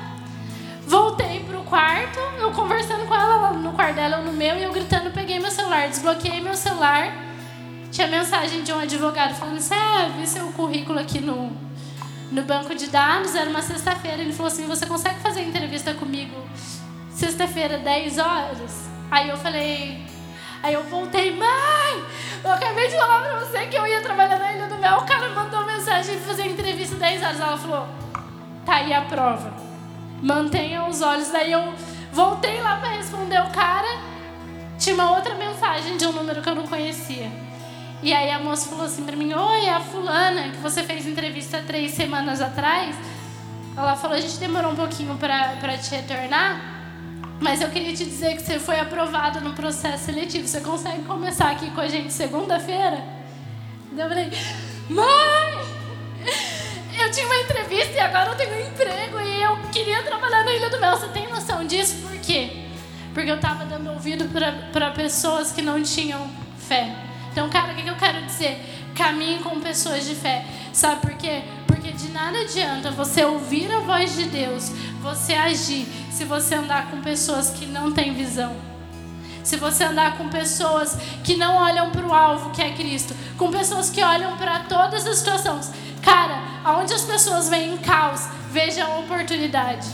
[0.87, 4.71] voltei pro quarto, eu conversando com ela no quarto dela ou no meu, e eu
[4.71, 7.13] gritando, peguei meu celular, desbloqueei meu celular.
[7.91, 9.59] Tinha mensagem de um advogado falando
[10.17, 11.51] vi seu currículo aqui no,
[12.31, 14.21] no banco de dados, era uma sexta-feira.
[14.21, 16.35] Ele falou assim: você consegue fazer entrevista comigo
[17.19, 18.89] sexta-feira, 10 horas?
[19.11, 20.07] Aí eu falei.
[20.63, 22.03] Aí eu voltei, mãe,
[22.43, 24.97] eu acabei de falar pra você que eu ia trabalhar na Ilha do Mel.
[24.97, 27.39] O cara mandou mensagem de fazer entrevista 10 horas.
[27.39, 27.87] Ela falou:
[28.65, 29.53] tá aí a prova.
[30.21, 31.29] Mantenha os olhos.
[31.29, 31.73] Daí eu
[32.11, 33.99] voltei lá para responder o cara.
[34.77, 37.29] Tinha uma outra mensagem de um número que eu não conhecia.
[38.01, 41.05] E aí a moça falou assim para mim: Oi, é a fulana que você fez
[41.05, 42.95] entrevista três semanas atrás.
[43.75, 46.78] ela falou: a gente demorou um pouquinho para te retornar,
[47.39, 50.47] mas eu queria te dizer que você foi aprovada no processo seletivo.
[50.47, 53.01] Você consegue começar aqui com a gente segunda-feira?
[53.97, 54.29] Eu falei:
[54.89, 55.69] mãe,
[57.01, 60.53] eu tinha uma entrevista e agora eu tenho um emprego e eu queria trabalhar na
[60.53, 60.97] Ilha do Mel.
[60.97, 61.95] Você tem noção disso?
[62.07, 62.65] Por quê?
[63.13, 64.25] Porque eu estava dando ouvido
[64.71, 66.93] para pessoas que não tinham fé.
[67.31, 68.59] Então, cara, o que, que eu quero dizer?
[68.95, 70.45] Caminhe com pessoas de fé.
[70.73, 71.41] Sabe por quê?
[71.89, 74.69] Porque de nada adianta você ouvir a voz de Deus,
[75.01, 78.55] você agir, se você andar com pessoas que não têm visão.
[79.43, 83.49] Se você andar com pessoas que não olham para o alvo que é Cristo, com
[83.49, 85.71] pessoas que olham para todas as situações.
[86.03, 89.87] Cara, aonde as pessoas veem caos, vejam oportunidade.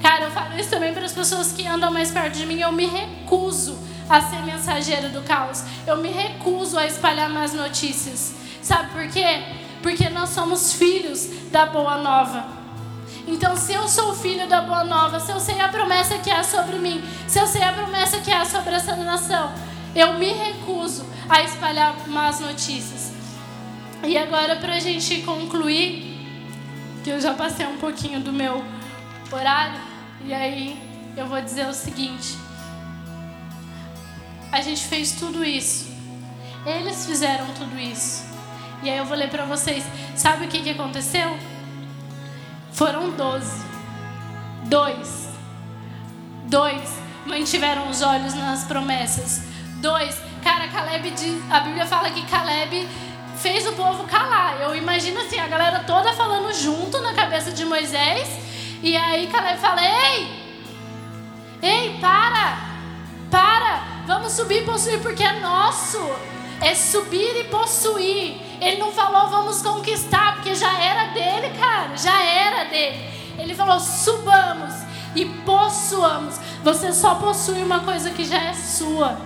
[0.00, 2.60] Cara, eu falo isso também para as pessoas que andam mais perto de mim.
[2.60, 3.76] Eu me recuso
[4.08, 5.64] a ser mensageiro do caos.
[5.84, 8.32] Eu me recuso a espalhar más notícias.
[8.62, 9.42] Sabe por quê?
[9.82, 12.58] Porque nós somos filhos da boa nova.
[13.26, 16.42] Então, se eu sou filho da boa nova, se eu sei a promessa que há
[16.42, 19.52] sobre mim, se eu sei a promessa que há sobre essa nação,
[19.94, 23.12] eu me recuso a espalhar más notícias.
[24.02, 26.16] E agora, para a gente concluir,
[27.04, 28.64] que eu já passei um pouquinho do meu
[29.30, 29.80] horário,
[30.24, 30.78] e aí
[31.16, 32.36] eu vou dizer o seguinte:
[34.52, 35.90] a gente fez tudo isso,
[36.64, 38.27] eles fizeram tudo isso.
[38.82, 39.84] E aí eu vou ler para vocês.
[40.16, 41.38] Sabe o que, que aconteceu?
[42.72, 43.64] Foram doze.
[44.64, 45.28] Dois.
[46.44, 49.42] Dois mantiveram os olhos nas promessas.
[49.80, 50.18] Dois.
[50.42, 51.12] Cara, Caleb,
[51.50, 52.88] a Bíblia fala que Caleb
[53.36, 54.60] fez o povo calar.
[54.60, 58.28] Eu imagino assim, a galera toda falando junto na cabeça de Moisés.
[58.82, 60.48] E aí Caleb fala: Ei!
[61.62, 62.58] Ei, para!
[63.30, 63.82] Para!
[64.06, 65.98] Vamos subir e possuir porque é nosso.
[66.60, 68.47] É subir e possuir.
[68.60, 71.96] Ele não falou vamos conquistar, porque já era dele, cara.
[71.96, 72.98] Já era dele.
[73.38, 74.74] Ele falou subamos
[75.14, 76.38] e possuamos.
[76.62, 79.18] Você só possui uma coisa que já é sua.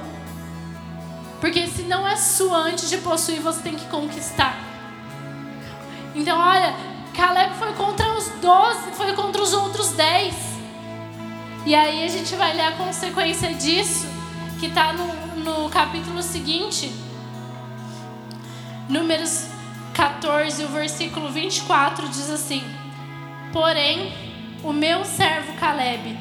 [1.40, 4.56] Porque se não é sua antes de possuir, você tem que conquistar.
[6.14, 6.74] Então, olha,
[7.14, 10.34] Caleb foi contra os 12, foi contra os outros 10.
[11.64, 14.06] E aí a gente vai ler a consequência disso,
[14.60, 15.06] que está no,
[15.42, 16.92] no capítulo seguinte.
[18.88, 19.46] Números
[19.94, 22.62] 14, o versículo 24 diz assim:
[23.52, 24.12] Porém,
[24.62, 26.18] o meu servo Caleb,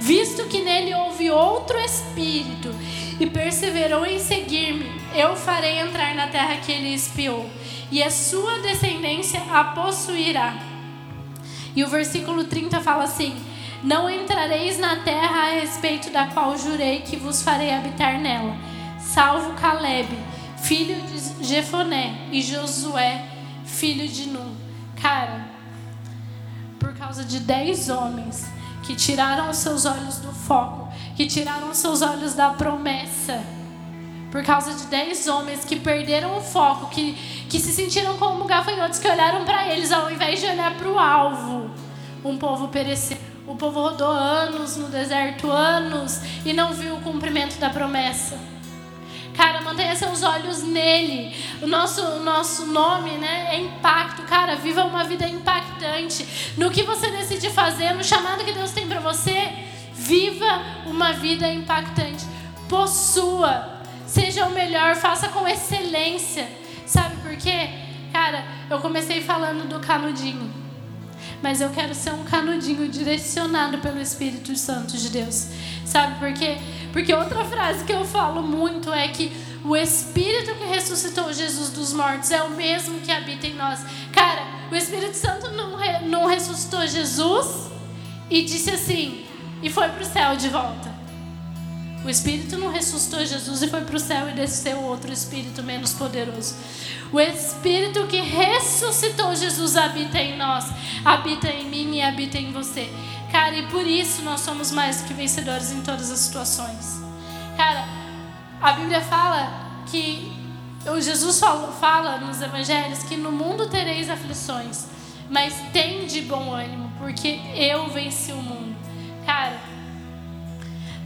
[0.00, 2.74] visto que nele houve outro espírito
[3.20, 7.48] e perseverou em seguir-me, eu farei entrar na terra que ele espiou,
[7.90, 10.54] e a sua descendência a possuirá.
[11.76, 13.36] E o versículo 30 fala assim:
[13.84, 18.56] Não entrareis na terra a respeito da qual jurei que vos farei habitar nela,
[18.98, 20.08] salvo Caleb,
[20.62, 21.19] filho de
[21.50, 23.26] Jefoné, e Josué,
[23.64, 24.54] filho de Nun.
[25.02, 25.46] Cara,
[26.78, 28.46] por causa de dez homens
[28.84, 33.42] que tiraram os seus olhos do foco, que tiraram os seus olhos da promessa,
[34.30, 37.14] por causa de dez homens que perderam o foco, que,
[37.48, 40.98] que se sentiram como gafanhotos, que olharam para eles ao invés de olhar para o
[40.98, 41.68] alvo,
[42.24, 43.18] um povo pereceu.
[43.44, 48.38] O povo rodou anos no deserto, anos, e não viu o cumprimento da promessa.
[49.40, 51.34] Cara, mantenha seus olhos nele.
[51.62, 54.20] O nosso, nosso nome né, é impacto.
[54.24, 56.52] Cara, viva uma vida impactante.
[56.58, 59.50] No que você decide fazer, no chamado que Deus tem para você,
[59.94, 62.26] viva uma vida impactante.
[62.68, 63.80] Possua.
[64.06, 66.46] Seja o melhor, faça com excelência.
[66.84, 67.70] Sabe por quê?
[68.12, 70.52] Cara, eu comecei falando do canudinho.
[71.42, 75.48] Mas eu quero ser um canudinho direcionado pelo Espírito Santo de Deus.
[75.84, 76.58] Sabe por quê?
[76.92, 79.32] Porque outra frase que eu falo muito é que
[79.64, 83.80] o Espírito que ressuscitou Jesus dos mortos é o mesmo que habita em nós.
[84.12, 87.70] Cara, o Espírito Santo não, re, não ressuscitou Jesus
[88.30, 89.26] e disse assim,
[89.62, 90.99] e foi para o céu de volta.
[92.04, 95.92] O Espírito não ressuscitou Jesus e foi para o céu e desceu outro Espírito menos
[95.92, 96.54] poderoso.
[97.12, 100.64] O Espírito que ressuscitou Jesus habita em nós,
[101.04, 102.88] habita em mim e habita em você.
[103.30, 107.00] Cara, e por isso nós somos mais do que vencedores em todas as situações.
[107.56, 107.86] Cara,
[108.60, 110.32] a Bíblia fala que
[110.86, 111.40] o Jesus
[111.78, 114.86] fala nos evangelhos que no mundo tereis aflições,
[115.28, 118.74] mas tem de bom ânimo, porque eu venci o mundo.
[119.26, 119.60] Cara,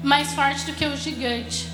[0.04, 1.68] mais forte do que o gigante,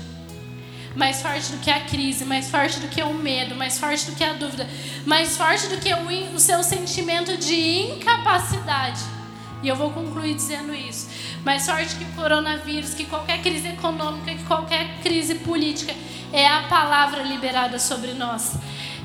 [0.95, 4.15] mais forte do que a crise, mais forte do que o medo, mais forte do
[4.15, 4.67] que a dúvida,
[5.05, 9.21] mais forte do que o, o seu sentimento de incapacidade
[9.63, 11.09] e eu vou concluir dizendo isso.
[11.43, 15.93] Mais sorte que o coronavírus, que qualquer crise econômica, que qualquer crise política,
[16.33, 18.55] é a palavra liberada sobre nós.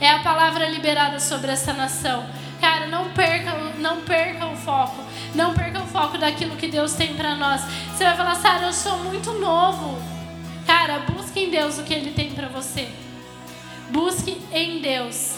[0.00, 2.26] É a palavra liberada sobre essa nação.
[2.60, 5.04] Cara, não perca, não perca o foco.
[5.36, 7.60] Não perca o foco daquilo que Deus tem para nós.
[7.92, 9.98] Você vai falar, Sara, eu sou muito novo.
[10.66, 12.88] Cara, busque em Deus o que Ele tem para você.
[13.90, 15.35] Busque em Deus.